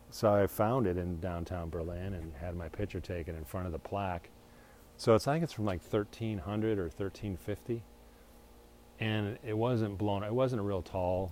So 0.09 0.33
I 0.33 0.47
found 0.47 0.87
it 0.87 0.97
in 0.97 1.19
downtown 1.19 1.69
Berlin 1.69 2.13
and 2.13 2.33
had 2.39 2.55
my 2.55 2.69
picture 2.69 2.99
taken 2.99 3.35
in 3.35 3.43
front 3.43 3.65
of 3.65 3.71
the 3.71 3.79
plaque. 3.79 4.29
So 4.95 5.13
it's 5.15 5.27
like 5.27 5.41
it's 5.41 5.53
from 5.53 5.65
like 5.65 5.81
1300 5.81 6.79
or 6.79 6.83
1350. 6.83 7.83
And 8.99 9.37
it 9.45 9.55
wasn't 9.55 9.97
blown, 9.97 10.23
it 10.23 10.33
wasn't 10.33 10.59
a 10.59 10.63
real 10.63 10.81
tall 10.81 11.31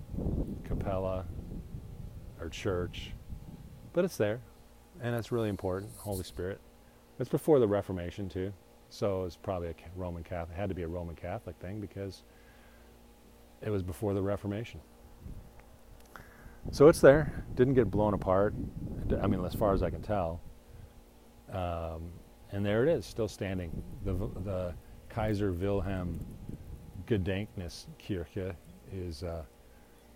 capella 0.64 1.26
or 2.40 2.50
church, 2.50 3.12
but 3.94 4.06
it's 4.06 4.18
there. 4.18 4.42
And 5.02 5.16
it's 5.16 5.32
really 5.32 5.50
important, 5.50 5.92
Holy 5.98 6.24
Spirit. 6.24 6.60
It's 7.20 7.30
before 7.30 7.60
the 7.60 7.68
Reformation 7.68 8.28
too, 8.28 8.52
so 8.90 9.24
it's 9.24 9.38
probably 9.38 9.70
a 9.70 9.76
Roman 9.96 10.24
Catholic. 10.24 10.58
It 10.58 10.60
had 10.60 10.70
to 10.70 10.76
be 10.76 10.84
a 10.84 10.88
Roman 10.88 11.16
Catholic 11.16 11.56
thing 11.58 11.80
because 11.80 12.24
it 13.62 13.70
was 13.70 13.84
before 13.84 14.14
the 14.14 14.22
Reformation. 14.22 14.82
So 16.72 16.88
it's 16.88 17.00
there. 17.00 17.46
Didn't 17.56 17.76
get 17.76 17.90
blown 17.90 18.14
apart. 18.14 18.54
I 19.22 19.28
mean, 19.28 19.44
as 19.46 19.54
far 19.54 19.74
as 19.74 19.82
I 19.82 19.90
can 19.90 20.02
tell. 20.02 20.42
Um, 21.52 22.12
and 22.52 22.66
there 22.66 22.84
it 22.84 22.90
is, 22.90 23.06
still 23.06 23.28
standing. 23.28 23.72
The, 24.04 24.14
the 24.44 24.74
Kaiser 25.10 25.52
Wilhelm 25.54 26.20
Gedächtniskirche 27.08 28.56
is 28.92 29.24
uh, 29.24 29.44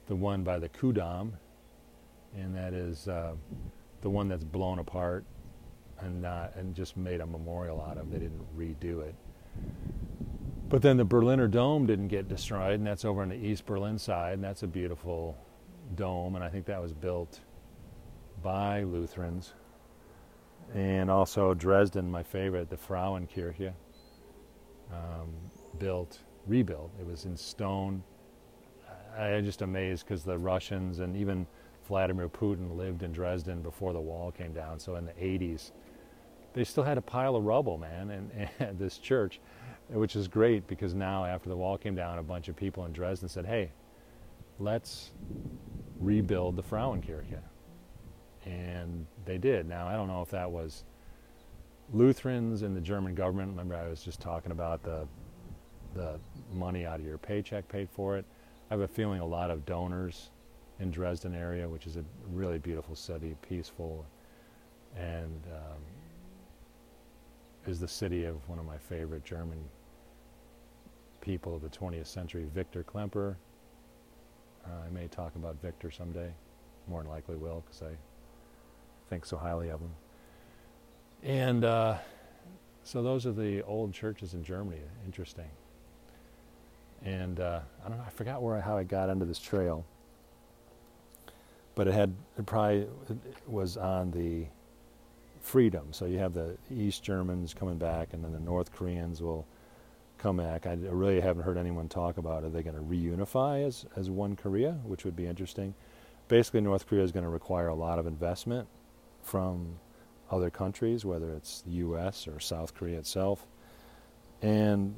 the 0.08 0.16
one 0.16 0.43
by 0.43 0.60
the 0.60 0.70
Ku'damm, 0.70 1.32
and 2.36 2.56
that 2.56 2.74
is 2.74 3.08
uh, 3.08 3.34
the 4.02 4.10
one 4.10 4.28
that's 4.28 4.43
blown 4.43 4.80
apart 4.80 5.24
and 6.02 6.22
not 6.22 6.56
and 6.56 6.76
just 6.76 6.97
made 6.97 7.22
a 7.22 7.26
memorial 7.26 7.82
out 7.82 7.97
of. 7.97 8.12
They 8.12 8.20
didn't 8.20 8.45
redo 8.58 9.02
it. 9.02 9.16
But 10.70 10.84
then 10.84 10.97
the 10.97 11.06
Berliner 11.06 11.47
Dome 11.47 11.88
didn't 11.88 12.10
get 12.10 12.28
destroyed, 12.28 12.76
and 12.76 12.86
that's 12.86 13.04
over 13.04 13.24
on 13.24 13.30
the 13.30 13.36
East 13.36 13.66
Berlin 13.66 13.97
side, 13.97 14.34
and 14.36 14.43
that's 14.43 14.62
a 14.62 14.68
beautiful 14.68 15.36
dome, 15.95 16.36
and 16.36 16.43
I 16.43 16.50
think 16.50 16.66
that 16.66 16.82
was 16.82 16.93
built 16.93 17.39
by 18.43 18.84
Lutherans. 18.84 19.54
And 20.76 21.10
also 21.10 21.56
Dresden, 21.56 22.12
my 22.12 22.22
favorite, 22.22 22.70
the 22.70 22.78
Frauenkirche, 22.78 23.74
um, 24.91 25.34
built 25.80 26.20
rebuilt. 26.45 26.91
It 27.00 27.08
was 27.08 27.26
in 27.26 27.36
stone. 27.36 28.04
I 29.18 29.30
am 29.30 29.43
just 29.43 29.64
amazed 29.64 30.06
because 30.06 30.24
the 30.24 30.38
Russians 30.38 31.00
and 31.00 31.18
even 31.18 31.47
Vladimir 31.88 32.30
Putin 32.30 32.78
lived 32.78 33.02
in 33.02 33.12
Dresden 33.12 33.62
before 33.64 33.93
the 33.93 34.00
wall 34.00 34.32
came 34.32 34.54
down. 34.54 34.80
So 34.80 34.95
in 34.95 35.06
the 35.06 35.14
80s, 35.14 35.72
they 36.60 36.66
still 36.66 36.84
had 36.84 36.97
a 36.97 37.01
pile 37.01 37.38
of 37.38 37.45
rubble, 37.45 37.78
man, 37.78 38.10
and, 38.12 38.49
and 38.60 38.78
this 38.78 38.97
church, 38.97 39.39
which 39.88 40.18
is 40.18 40.28
great 40.28 40.68
because 40.68 40.93
now 40.93 41.24
after 41.24 41.47
the 41.47 41.55
wall 41.55 41.78
came 41.78 41.95
down, 41.95 42.20
a 42.20 42.24
bunch 42.24 42.49
of 42.49 42.55
people 42.57 42.86
in 42.86 42.91
Dresden 42.91 43.30
said, 43.30 43.45
"Hey, 43.45 43.72
let's 44.60 45.12
rebuild 46.01 46.57
the 46.57 46.64
Frauenkirche," 46.64 47.39
and 48.45 49.05
they 49.24 49.38
did. 49.38 49.70
Now 49.70 49.88
I 49.88 49.93
don't 49.93 50.10
know 50.10 50.22
if 50.22 50.30
that 50.32 50.51
was 50.51 50.84
Lutherans 51.93 52.62
and 52.62 52.76
the 52.76 52.82
German 52.82 53.16
government. 53.16 53.51
Remember, 53.51 53.76
I 53.76 53.88
was 53.88 54.03
just 54.03 54.20
talking 54.20 54.51
about 54.51 54.84
the 54.84 55.07
the 55.95 56.20
money 56.53 56.86
out 56.86 56.99
of 56.99 57.05
your 57.05 57.18
paycheck 57.18 57.70
paid 57.70 57.88
for 57.89 58.18
it. 58.18 58.26
I 58.70 58.74
have 58.74 58.82
a 58.82 58.88
feeling 58.88 59.22
a 59.22 59.26
lot 59.26 59.49
of 59.49 59.66
donors 59.66 60.30
in 60.82 60.91
Dresden 60.91 61.34
area, 61.34 61.70
which 61.70 61.88
is 61.88 61.95
a 61.95 62.03
really 62.28 62.60
beautiful 62.60 62.95
city, 62.95 63.38
peaceful, 63.41 64.05
and 64.97 65.41
um, 65.53 65.82
is 67.70 67.80
the 67.80 67.88
city 67.88 68.26
of 68.26 68.36
one 68.49 68.57
of 68.57 68.65
my 68.65 68.78
favorite 68.78 69.24
German 69.24 69.63
people 71.22 71.55
of 71.55 71.61
the 71.61 71.70
20th 71.70 72.07
century, 72.07 72.47
Victor 72.53 72.84
Klemperer. 72.84 73.36
Uh, 74.65 74.70
I 74.86 74.89
may 74.89 75.07
talk 75.07 75.36
about 75.36 75.61
Victor 75.61 75.91
someday, 75.91 76.34
more 76.88 77.03
than 77.03 77.11
likely 77.11 77.36
will, 77.36 77.63
because 77.65 77.84
I 77.84 77.95
think 79.09 79.24
so 79.24 79.38
highly 79.38 79.70
of 79.70 79.80
him. 79.80 79.91
And 81.22 81.63
uh, 81.63 81.97
so 82.84 83.03
those 83.03 83.28
are 83.28 83.32
the 83.32 83.61
old 83.63 83.93
churches 83.93 84.34
in 84.34 84.43
Germany. 84.43 84.82
Interesting. 85.05 85.49
And 87.05 87.39
uh, 87.39 87.59
I 87.86 87.89
don't 87.89 87.99
know. 87.99 88.03
I 88.05 88.09
forgot 88.09 88.41
where 88.41 88.59
how 88.59 88.78
I 88.78 88.84
got 88.84 89.09
onto 89.09 89.26
this 89.26 89.39
trail, 89.39 89.86
but 91.76 91.88
it 91.88 91.93
had 91.93 92.13
it 92.38 92.45
probably 92.45 92.88
was 93.47 93.78
on 93.78 94.11
the 94.11 94.47
freedom. 95.42 95.88
So 95.92 96.06
you 96.06 96.20
have 96.20 96.34
the 96.34 96.58
East 96.72 97.04
Germans 97.04 97.54
coming 97.54 97.78
back, 97.78 98.14
and 98.14 98.24
then 98.24 98.32
the 98.32 98.40
North 98.40 98.72
Koreans 98.72 99.22
will 99.22 99.46
come 100.18 100.38
back. 100.38 100.68
I 100.68 100.74
really 100.74 101.22
haven't 101.22 101.44
heard 101.44 101.58
anyone 101.58 101.88
talk 101.88 102.18
about 102.18 102.44
are 102.44 102.50
they 102.50 102.62
going 102.62 102.76
to 102.76 102.82
reunify 102.82 103.66
as 103.66 103.86
as 103.96 104.10
one 104.10 104.36
Korea, 104.36 104.74
which 104.84 105.06
would 105.06 105.16
be 105.16 105.26
interesting. 105.26 105.74
Basically, 106.28 106.62
North 106.62 106.88
Korea 106.88 107.04
is 107.04 107.12
going 107.12 107.24
to 107.24 107.30
require 107.30 107.70
a 107.70 107.76
lot 107.76 107.98
of 107.98 108.06
investment 108.06 108.68
from 109.24 109.80
other 110.30 110.50
countries, 110.50 111.06
whether 111.06 111.32
it's 111.32 111.62
the 111.62 111.72
U.S. 111.72 112.28
or 112.28 112.40
South 112.40 112.76
Korea 112.76 113.00
itself, 113.00 113.48
and 114.42 114.94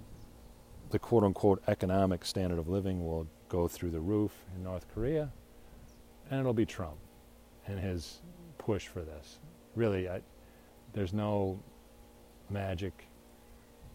the 0.90 1.00
quote 1.00 1.24
unquote 1.24 1.64
economic 1.68 2.26
standard 2.26 2.60
of 2.60 2.68
living 2.68 3.06
will 3.06 3.28
go 3.48 3.68
through 3.68 3.92
the 3.92 4.00
roof 4.00 4.32
in 4.56 4.64
North 4.64 4.86
Korea, 4.94 5.32
and 6.30 6.40
it'll 6.40 6.54
be 6.54 6.66
Trump 6.66 6.98
and 7.68 7.80
his 7.80 8.22
push 8.58 8.88
for 8.88 9.02
this. 9.02 9.40
Really, 9.76 10.10
I, 10.10 10.22
there's 10.94 11.14
no 11.14 11.60
magic 12.50 13.08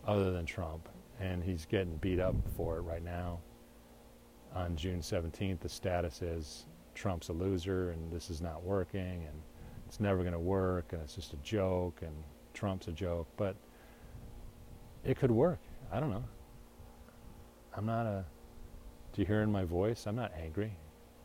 other 0.07 0.31
than 0.31 0.47
Trump, 0.47 0.89
and 1.21 1.43
he's 1.43 1.67
getting 1.67 1.97
beat 1.97 2.21
up 2.21 2.35
for 2.57 2.79
it 2.79 2.83
right 2.83 3.05
now. 3.05 3.41
On 4.55 4.75
June 4.77 5.01
17th, 5.01 5.61
the 5.61 5.69
status 5.69 6.23
is 6.23 6.65
Trump's 6.95 7.29
a 7.29 7.33
loser 7.33 7.91
and 7.91 8.11
this 8.11 8.31
is 8.31 8.41
not 8.41 8.63
working 8.63 9.27
and 9.27 9.43
it's 9.87 10.01
never 10.01 10.23
going 10.23 10.33
to 10.33 10.39
work 10.39 10.93
and 10.93 11.03
it's 11.03 11.15
just 11.15 11.35
a 11.35 11.37
joke 11.37 12.01
and 12.01 12.13
Trump's 12.55 12.89
a 12.89 12.93
joke. 12.93 13.27
But 13.37 13.55
it 15.05 15.19
could 15.19 15.31
work. 15.31 15.59
I 15.93 16.01
don't 16.01 16.11
know. 16.11 16.25
I'm 17.77 17.87
not 17.87 18.07
a. 18.07 18.25
Do 19.13 19.23
you 19.23 19.27
hear 19.27 19.43
in 19.43 19.53
my 19.53 19.65
voice? 19.65 20.07
I'm 20.07 20.17
not 20.17 20.33
angry 20.43 20.73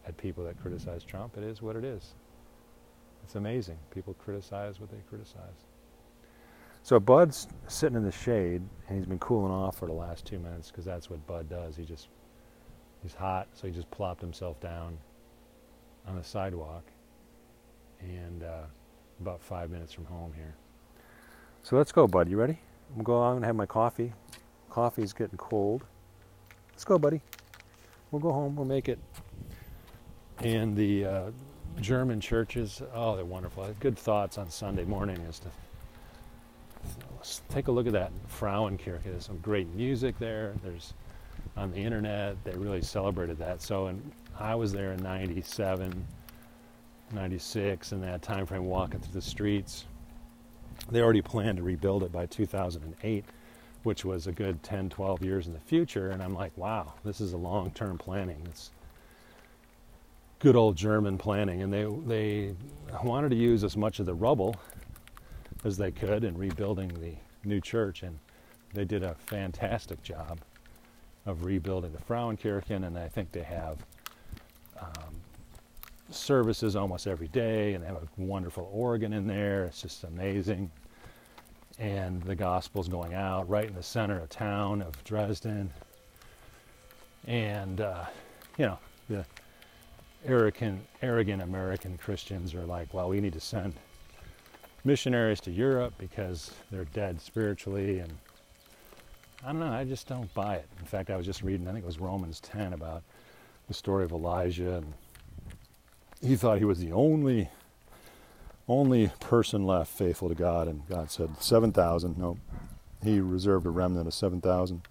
at 0.05 0.17
people 0.17 0.43
that 0.43 0.61
criticize 0.61 1.03
Trump. 1.03 1.37
It 1.37 1.43
is 1.43 1.61
what 1.61 1.75
it 1.75 1.83
is. 1.83 2.13
It's 3.23 3.35
amazing. 3.35 3.77
People 3.93 4.13
criticize 4.15 4.79
what 4.79 4.89
they 4.89 4.97
criticize. 5.09 5.65
So 6.83 6.99
Bud's 6.99 7.47
sitting 7.67 7.95
in 7.95 8.03
the 8.03 8.11
shade, 8.11 8.61
and 8.87 8.97
he's 8.97 9.05
been 9.05 9.19
cooling 9.19 9.51
off 9.51 9.77
for 9.77 9.85
the 9.85 9.93
last 9.93 10.25
two 10.25 10.39
minutes 10.39 10.71
because 10.71 10.83
that's 10.83 11.09
what 11.09 11.25
Bud 11.27 11.49
does. 11.49 11.75
He 11.75 11.85
just 11.85 12.07
he's 13.03 13.13
hot, 13.13 13.47
so 13.53 13.67
he 13.67 13.73
just 13.73 13.89
plopped 13.91 14.21
himself 14.21 14.59
down 14.59 14.97
on 16.07 16.15
the 16.15 16.23
sidewalk, 16.23 16.83
and 17.99 18.43
uh, 18.43 18.63
about 19.19 19.41
five 19.41 19.69
minutes 19.69 19.93
from 19.93 20.05
home 20.05 20.33
here. 20.35 20.55
So 21.61 21.77
let's 21.77 21.91
go, 21.91 22.07
Bud. 22.07 22.27
You 22.27 22.37
ready? 22.37 22.57
I'm 22.89 23.03
going 23.03 23.17
to 23.17 23.31
go 23.31 23.37
and 23.37 23.45
have 23.45 23.55
my 23.55 23.67
coffee. 23.67 24.11
Coffee's 24.69 25.13
getting 25.13 25.37
cold. 25.37 25.83
Let's 26.71 26.83
go, 26.83 26.97
buddy. 26.97 27.21
We'll 28.09 28.21
go 28.21 28.31
home. 28.31 28.55
We'll 28.55 28.65
make 28.65 28.89
it. 28.89 28.97
And 30.39 30.75
the 30.75 31.05
uh, 31.05 31.31
German 31.79 32.19
churches, 32.19 32.81
oh, 32.93 33.15
they're 33.15 33.25
wonderful. 33.25 33.73
Good 33.79 33.97
thoughts 33.97 34.37
on 34.37 34.49
Sunday 34.49 34.83
morning 34.83 35.17
is 35.21 35.39
to 35.39 35.47
let's 37.15 37.41
take 37.49 37.67
a 37.67 37.71
look 37.71 37.87
at 37.87 37.93
that 37.93 38.11
Frauenkirche. 38.29 39.03
There's 39.03 39.25
some 39.25 39.37
great 39.37 39.67
music 39.73 40.17
there. 40.19 40.53
There's 40.63 40.93
on 41.57 41.71
the 41.71 41.77
internet. 41.77 42.43
They 42.43 42.51
really 42.51 42.81
celebrated 42.81 43.37
that. 43.39 43.61
So, 43.61 43.87
and 43.87 44.11
I 44.39 44.55
was 44.55 44.71
there 44.71 44.93
in 44.93 45.01
'97, 45.01 46.05
'96, 47.13 47.91
in 47.91 48.01
that 48.01 48.21
time 48.21 48.45
frame, 48.45 48.65
walking 48.65 48.99
through 48.99 49.13
the 49.13 49.21
streets. 49.21 49.85
They 50.89 51.01
already 51.01 51.21
planned 51.21 51.57
to 51.57 51.63
rebuild 51.63 52.03
it 52.03 52.11
by 52.11 52.25
2008 52.25 53.25
which 53.83 54.05
was 54.05 54.27
a 54.27 54.31
good 54.31 54.61
10, 54.63 54.89
12 54.89 55.23
years 55.23 55.47
in 55.47 55.53
the 55.53 55.59
future. 55.59 56.11
And 56.11 56.21
I'm 56.21 56.33
like, 56.33 56.55
wow, 56.57 56.93
this 57.03 57.21
is 57.21 57.33
a 57.33 57.37
long 57.37 57.71
term 57.71 57.97
planning. 57.97 58.41
It's 58.45 58.71
good 60.41 60.55
old 60.55 60.75
German 60.75 61.17
planning. 61.17 61.61
And 61.61 61.71
they, 61.71 61.85
they 62.05 62.55
wanted 63.03 63.29
to 63.29 63.35
use 63.35 63.63
as 63.63 63.77
much 63.77 63.99
of 63.99 64.05
the 64.05 64.13
rubble 64.13 64.55
as 65.63 65.77
they 65.77 65.91
could 65.91 66.23
in 66.23 66.37
rebuilding 66.37 66.89
the 66.89 67.13
new 67.47 67.61
church. 67.61 68.03
And 68.03 68.17
they 68.73 68.85
did 68.85 69.03
a 69.03 69.15
fantastic 69.27 70.01
job 70.01 70.39
of 71.25 71.45
rebuilding 71.45 71.91
the 71.91 71.99
Frauenkirchen. 71.99 72.85
And 72.85 72.97
I 72.97 73.07
think 73.07 73.31
they 73.31 73.43
have 73.43 73.77
um, 74.79 75.15
services 76.09 76.75
almost 76.75 77.05
every 77.05 77.27
day. 77.27 77.73
And 77.73 77.83
they 77.83 77.87
have 77.87 77.97
a 77.97 78.07
wonderful 78.17 78.69
organ 78.73 79.13
in 79.13 79.27
there. 79.27 79.65
It's 79.65 79.81
just 79.81 80.03
amazing 80.03 80.71
and 81.79 82.21
the 82.23 82.35
gospel's 82.35 82.87
going 82.87 83.15
out 83.15 83.49
right 83.49 83.65
in 83.65 83.73
the 83.73 83.81
center 83.81 84.19
of 84.19 84.29
town 84.29 84.83
of 84.83 85.03
Dresden. 85.03 85.71
And, 87.25 87.81
uh, 87.81 88.05
you 88.57 88.65
know, 88.67 88.77
arrogant, 90.25 90.85
arrogant 91.01 91.41
American 91.41 91.97
Christians 91.97 92.53
are 92.53 92.65
like, 92.65 92.93
well, 92.93 93.09
we 93.09 93.19
need 93.19 93.33
to 93.33 93.39
send 93.39 93.73
missionaries 94.83 95.39
to 95.41 95.51
Europe 95.51 95.93
because 95.97 96.51
they're 96.71 96.85
dead 96.85 97.21
spiritually. 97.21 97.99
And 97.99 98.13
I 99.43 99.47
don't 99.51 99.59
know, 99.59 99.71
I 99.71 99.83
just 99.83 100.07
don't 100.07 100.33
buy 100.33 100.55
it. 100.55 100.67
In 100.79 100.85
fact, 100.85 101.09
I 101.09 101.17
was 101.17 101.25
just 101.25 101.41
reading, 101.41 101.67
I 101.67 101.71
think 101.71 101.83
it 101.83 101.87
was 101.87 101.99
Romans 101.99 102.39
10 102.41 102.73
about 102.73 103.03
the 103.67 103.73
story 103.73 104.03
of 104.03 104.11
Elijah. 104.11 104.77
And 104.77 104.93
he 106.21 106.35
thought 106.35 106.59
he 106.59 106.65
was 106.65 106.79
the 106.79 106.91
only 106.91 107.49
only 108.67 109.11
person 109.19 109.65
left 109.65 109.91
faithful 109.91 110.29
to 110.29 110.35
God, 110.35 110.67
and 110.67 110.87
God 110.87 111.11
said 111.11 111.41
7,000. 111.41 112.17
No, 112.17 112.37
He 113.03 113.19
reserved 113.19 113.65
a 113.65 113.69
remnant 113.69 114.07
of 114.07 114.13
7,000. 114.13 114.81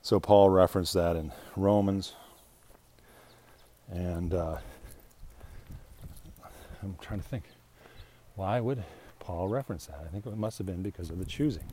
So 0.00 0.18
Paul 0.18 0.48
referenced 0.48 0.94
that 0.94 1.16
in 1.16 1.32
Romans, 1.56 2.14
and 3.90 4.34
uh, 4.34 4.56
I'm 6.82 6.96
trying 7.00 7.20
to 7.20 7.28
think. 7.28 7.44
Why 8.36 8.60
would 8.60 8.84
Paul 9.18 9.48
reference 9.48 9.86
that? 9.86 10.00
I 10.04 10.08
think 10.08 10.26
it 10.26 10.36
must 10.36 10.58
have 10.58 10.66
been 10.66 10.82
because 10.82 11.10
of 11.10 11.18
the 11.18 11.24
choosing. 11.24 11.64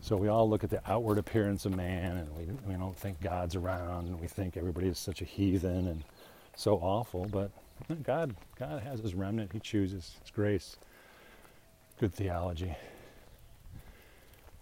So 0.00 0.16
we 0.16 0.28
all 0.28 0.48
look 0.48 0.62
at 0.62 0.70
the 0.70 0.80
outward 0.90 1.18
appearance 1.18 1.66
of 1.66 1.74
man, 1.74 2.16
and 2.16 2.36
we, 2.36 2.44
we 2.66 2.74
don't 2.78 2.96
think 2.96 3.20
God's 3.20 3.56
around, 3.56 4.06
and 4.06 4.20
we 4.20 4.28
think 4.28 4.56
everybody 4.56 4.86
is 4.86 4.98
such 4.98 5.20
a 5.20 5.24
heathen 5.24 5.88
and 5.88 6.04
so 6.54 6.76
awful, 6.76 7.26
but 7.26 7.50
God, 8.02 8.34
God 8.58 8.82
has 8.82 9.00
His 9.00 9.14
remnant. 9.14 9.52
He 9.52 9.60
chooses. 9.60 10.16
His 10.22 10.30
grace. 10.30 10.76
Good 11.98 12.14
theology. 12.14 12.74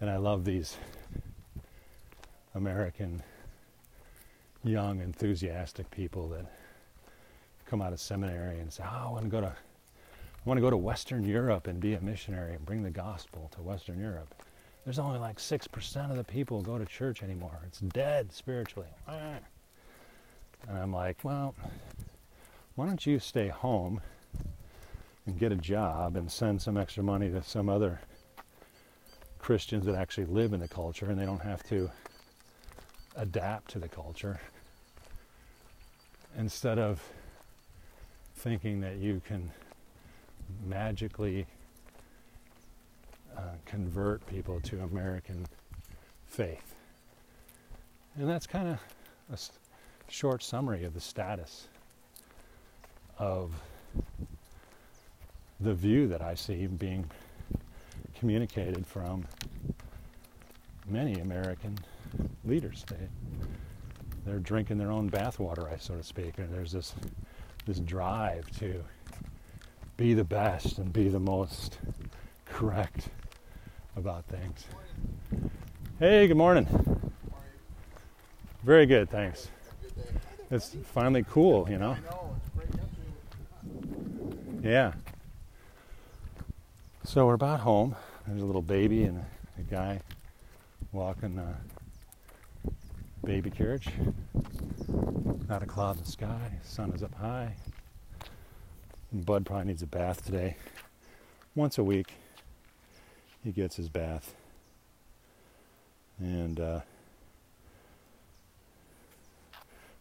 And 0.01 0.09
I 0.09 0.17
love 0.17 0.45
these 0.45 0.77
American 2.55 3.21
young 4.67 5.01
enthusiastic 5.01 5.89
people 5.91 6.27
that 6.29 6.45
come 7.65 7.81
out 7.81 7.93
of 7.93 7.99
seminary 7.99 8.59
and 8.59 8.71
say, 8.71 8.83
"Oh, 8.83 9.07
I 9.07 9.11
want 9.11 9.23
to 9.23 9.29
go 9.29 9.41
to, 9.41 9.47
I 9.47 10.43
want 10.45 10.57
to 10.57 10.61
go 10.61 10.69
to 10.69 10.77
Western 10.77 11.23
Europe 11.23 11.67
and 11.67 11.79
be 11.79 11.93
a 11.93 12.01
missionary 12.01 12.53
and 12.53 12.65
bring 12.65 12.83
the 12.83 12.91
gospel 12.91 13.49
to 13.55 13.61
Western 13.61 13.99
Europe." 13.99 14.33
There's 14.85 14.99
only 14.99 15.19
like 15.19 15.39
six 15.39 15.67
percent 15.67 16.11
of 16.11 16.17
the 16.17 16.23
people 16.23 16.61
go 16.61 16.77
to 16.77 16.85
church 16.85 17.21
anymore. 17.21 17.59
It's 17.67 17.79
dead 17.79 18.31
spiritually. 18.31 18.87
And 20.67 20.77
I'm 20.77 20.93
like, 20.93 21.23
well, 21.23 21.55
why 22.75 22.85
don't 22.85 23.05
you 23.05 23.19
stay 23.19 23.47
home 23.47 24.01
and 25.25 25.37
get 25.37 25.51
a 25.51 25.55
job 25.55 26.15
and 26.15 26.31
send 26.31 26.61
some 26.61 26.77
extra 26.77 27.03
money 27.03 27.29
to 27.29 27.43
some 27.43 27.69
other 27.69 27.99
Christians 29.39 29.85
that 29.85 29.95
actually 29.95 30.25
live 30.25 30.53
in 30.53 30.59
the 30.59 30.67
culture 30.67 31.09
and 31.09 31.19
they 31.19 31.25
don't 31.25 31.41
have 31.41 31.63
to 31.63 31.89
adapt 33.15 33.71
to 33.71 33.79
the 33.79 33.87
culture 33.89 34.39
instead 36.37 36.77
of 36.77 37.01
thinking 38.35 38.79
that 38.81 38.97
you 38.97 39.21
can 39.27 39.51
magically 40.65 41.47
uh, 43.35 43.41
convert 43.65 44.25
people 44.27 44.59
to 44.61 44.79
American 44.81 45.45
faith. 46.27 46.75
And 48.15 48.29
that's 48.29 48.47
kind 48.47 48.67
of 48.69 48.79
a 49.33 50.11
short 50.11 50.43
summary 50.43 50.83
of 50.85 50.93
the 50.93 51.01
status 51.01 51.67
of 53.17 53.51
the 55.59 55.73
view 55.73 56.07
that 56.07 56.21
I 56.21 56.35
see 56.35 56.67
being 56.67 57.09
communicated 58.19 58.85
from 58.85 59.25
many 60.87 61.19
American 61.19 61.77
leaders. 62.45 62.85
They, 62.87 63.07
they're 64.27 64.39
drinking 64.39 64.77
their 64.77 64.91
own 64.91 65.09
bathwater, 65.09 65.71
I 65.71 65.77
so 65.77 65.95
to 65.95 66.03
speak, 66.03 66.37
and 66.37 66.53
there's 66.53 66.73
this 66.73 66.93
this 67.65 67.79
drive 67.79 68.49
to 68.59 68.83
be 69.95 70.13
the 70.13 70.23
best 70.23 70.77
and 70.77 70.91
be 70.91 71.07
the 71.07 71.19
most 71.19 71.79
correct 72.45 73.09
about 73.95 74.25
things. 74.25 74.65
Hey, 75.99 76.27
good 76.27 76.37
morning. 76.37 76.67
Very 78.63 78.85
good, 78.85 79.09
thanks. 79.09 79.49
It's 80.51 80.75
finally 80.93 81.25
cool, 81.29 81.69
you 81.69 81.77
know. 81.77 81.97
Yeah. 84.61 84.93
So 87.03 87.25
we're 87.25 87.33
about 87.33 87.61
home. 87.61 87.95
There's 88.27 88.41
a 88.41 88.45
little 88.45 88.61
baby 88.61 89.03
and 89.03 89.23
a 89.57 89.61
guy 89.61 90.01
walking 90.91 91.37
a 91.37 91.57
baby 93.23 93.49
carriage. 93.49 93.89
Not 95.47 95.63
a 95.63 95.65
cloud 95.65 95.97
in 95.97 96.03
the 96.03 96.09
sky. 96.09 96.51
Sun 96.63 96.91
is 96.91 97.03
up 97.03 97.15
high. 97.15 97.55
Bud 99.11 99.45
probably 99.45 99.67
needs 99.67 99.81
a 99.81 99.87
bath 99.87 100.25
today. 100.25 100.57
Once 101.55 101.77
a 101.77 101.83
week, 101.83 102.13
he 103.43 103.51
gets 103.51 103.77
his 103.77 103.89
bath. 103.89 104.35
And 106.19 106.59
uh, 106.59 106.81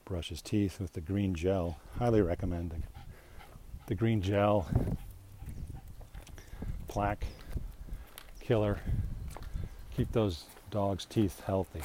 brush 0.04 0.28
his 0.28 0.42
teeth 0.42 0.80
with 0.80 0.92
the 0.92 1.00
green 1.00 1.34
gel. 1.34 1.78
Highly 1.98 2.22
recommend 2.22 2.70
the, 2.70 2.76
the 3.86 3.94
green 3.94 4.22
gel 4.22 4.68
plaque 6.88 7.26
killer. 8.40 8.78
Keep 9.96 10.12
those 10.12 10.44
dogs' 10.70 11.04
teeth 11.04 11.42
healthy. 11.46 11.82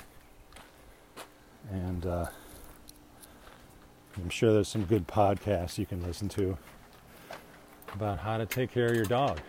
And 1.70 2.06
uh, 2.06 2.26
I'm 4.18 4.30
sure 4.30 4.54
there's 4.54 4.68
some 4.68 4.86
good 4.86 5.08
podcasts 5.08 5.78
you 5.78 5.86
can 5.86 6.02
listen 6.04 6.30
to 6.30 6.58
about 7.94 8.20
how 8.20 8.38
to 8.38 8.46
take 8.46 8.72
care 8.72 8.88
of 8.88 8.96
your 8.96 9.06
dog. 9.06 9.40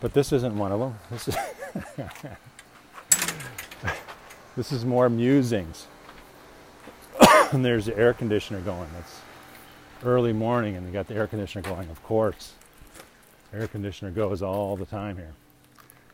But 0.00 0.12
this 0.12 0.32
isn't 0.32 0.56
one 0.56 0.72
of 0.72 0.80
them. 0.80 0.98
This 1.10 1.28
is 1.28 1.36
this 4.56 4.72
is 4.72 4.84
more 4.84 5.08
musings. 5.08 5.86
and 7.52 7.64
there's 7.64 7.86
the 7.86 7.96
air 7.96 8.12
conditioner 8.12 8.60
going. 8.60 8.88
It's 8.98 9.20
early 10.04 10.32
morning 10.32 10.76
and 10.76 10.86
you 10.86 10.92
got 10.92 11.06
the 11.06 11.14
air 11.14 11.26
conditioner 11.26 11.62
going, 11.62 11.88
of 11.88 12.02
course. 12.02 12.52
Air 13.54 13.68
conditioner 13.68 14.10
goes 14.10 14.42
all 14.42 14.76
the 14.76 14.86
time 14.86 15.16
here. 15.16 15.32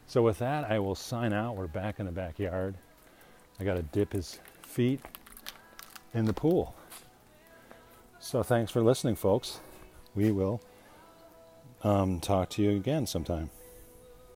So 0.07 0.23
with 0.23 0.39
that, 0.39 0.71
I 0.71 0.79
will 0.79 0.95
sign 0.95 1.33
out. 1.33 1.57
We're 1.57 1.67
back 1.67 2.01
in 2.01 2.07
the 2.07 2.13
backyard. 2.13 2.75
I 3.61 3.65
got 3.65 3.75
to 3.75 3.83
dip 3.83 4.13
his 4.13 4.39
feet 4.63 5.01
in 6.15 6.25
the 6.25 6.33
pool. 6.33 6.75
So 8.21 8.43
thanks 8.43 8.71
for 8.71 8.83
listening, 8.83 9.17
folks. 9.17 9.61
We 10.15 10.31
will 10.31 10.61
um, 11.83 12.21
talk 12.21 12.51
to 12.51 12.63
you 12.63 12.77
again 12.77 13.07
sometime. 13.07 13.51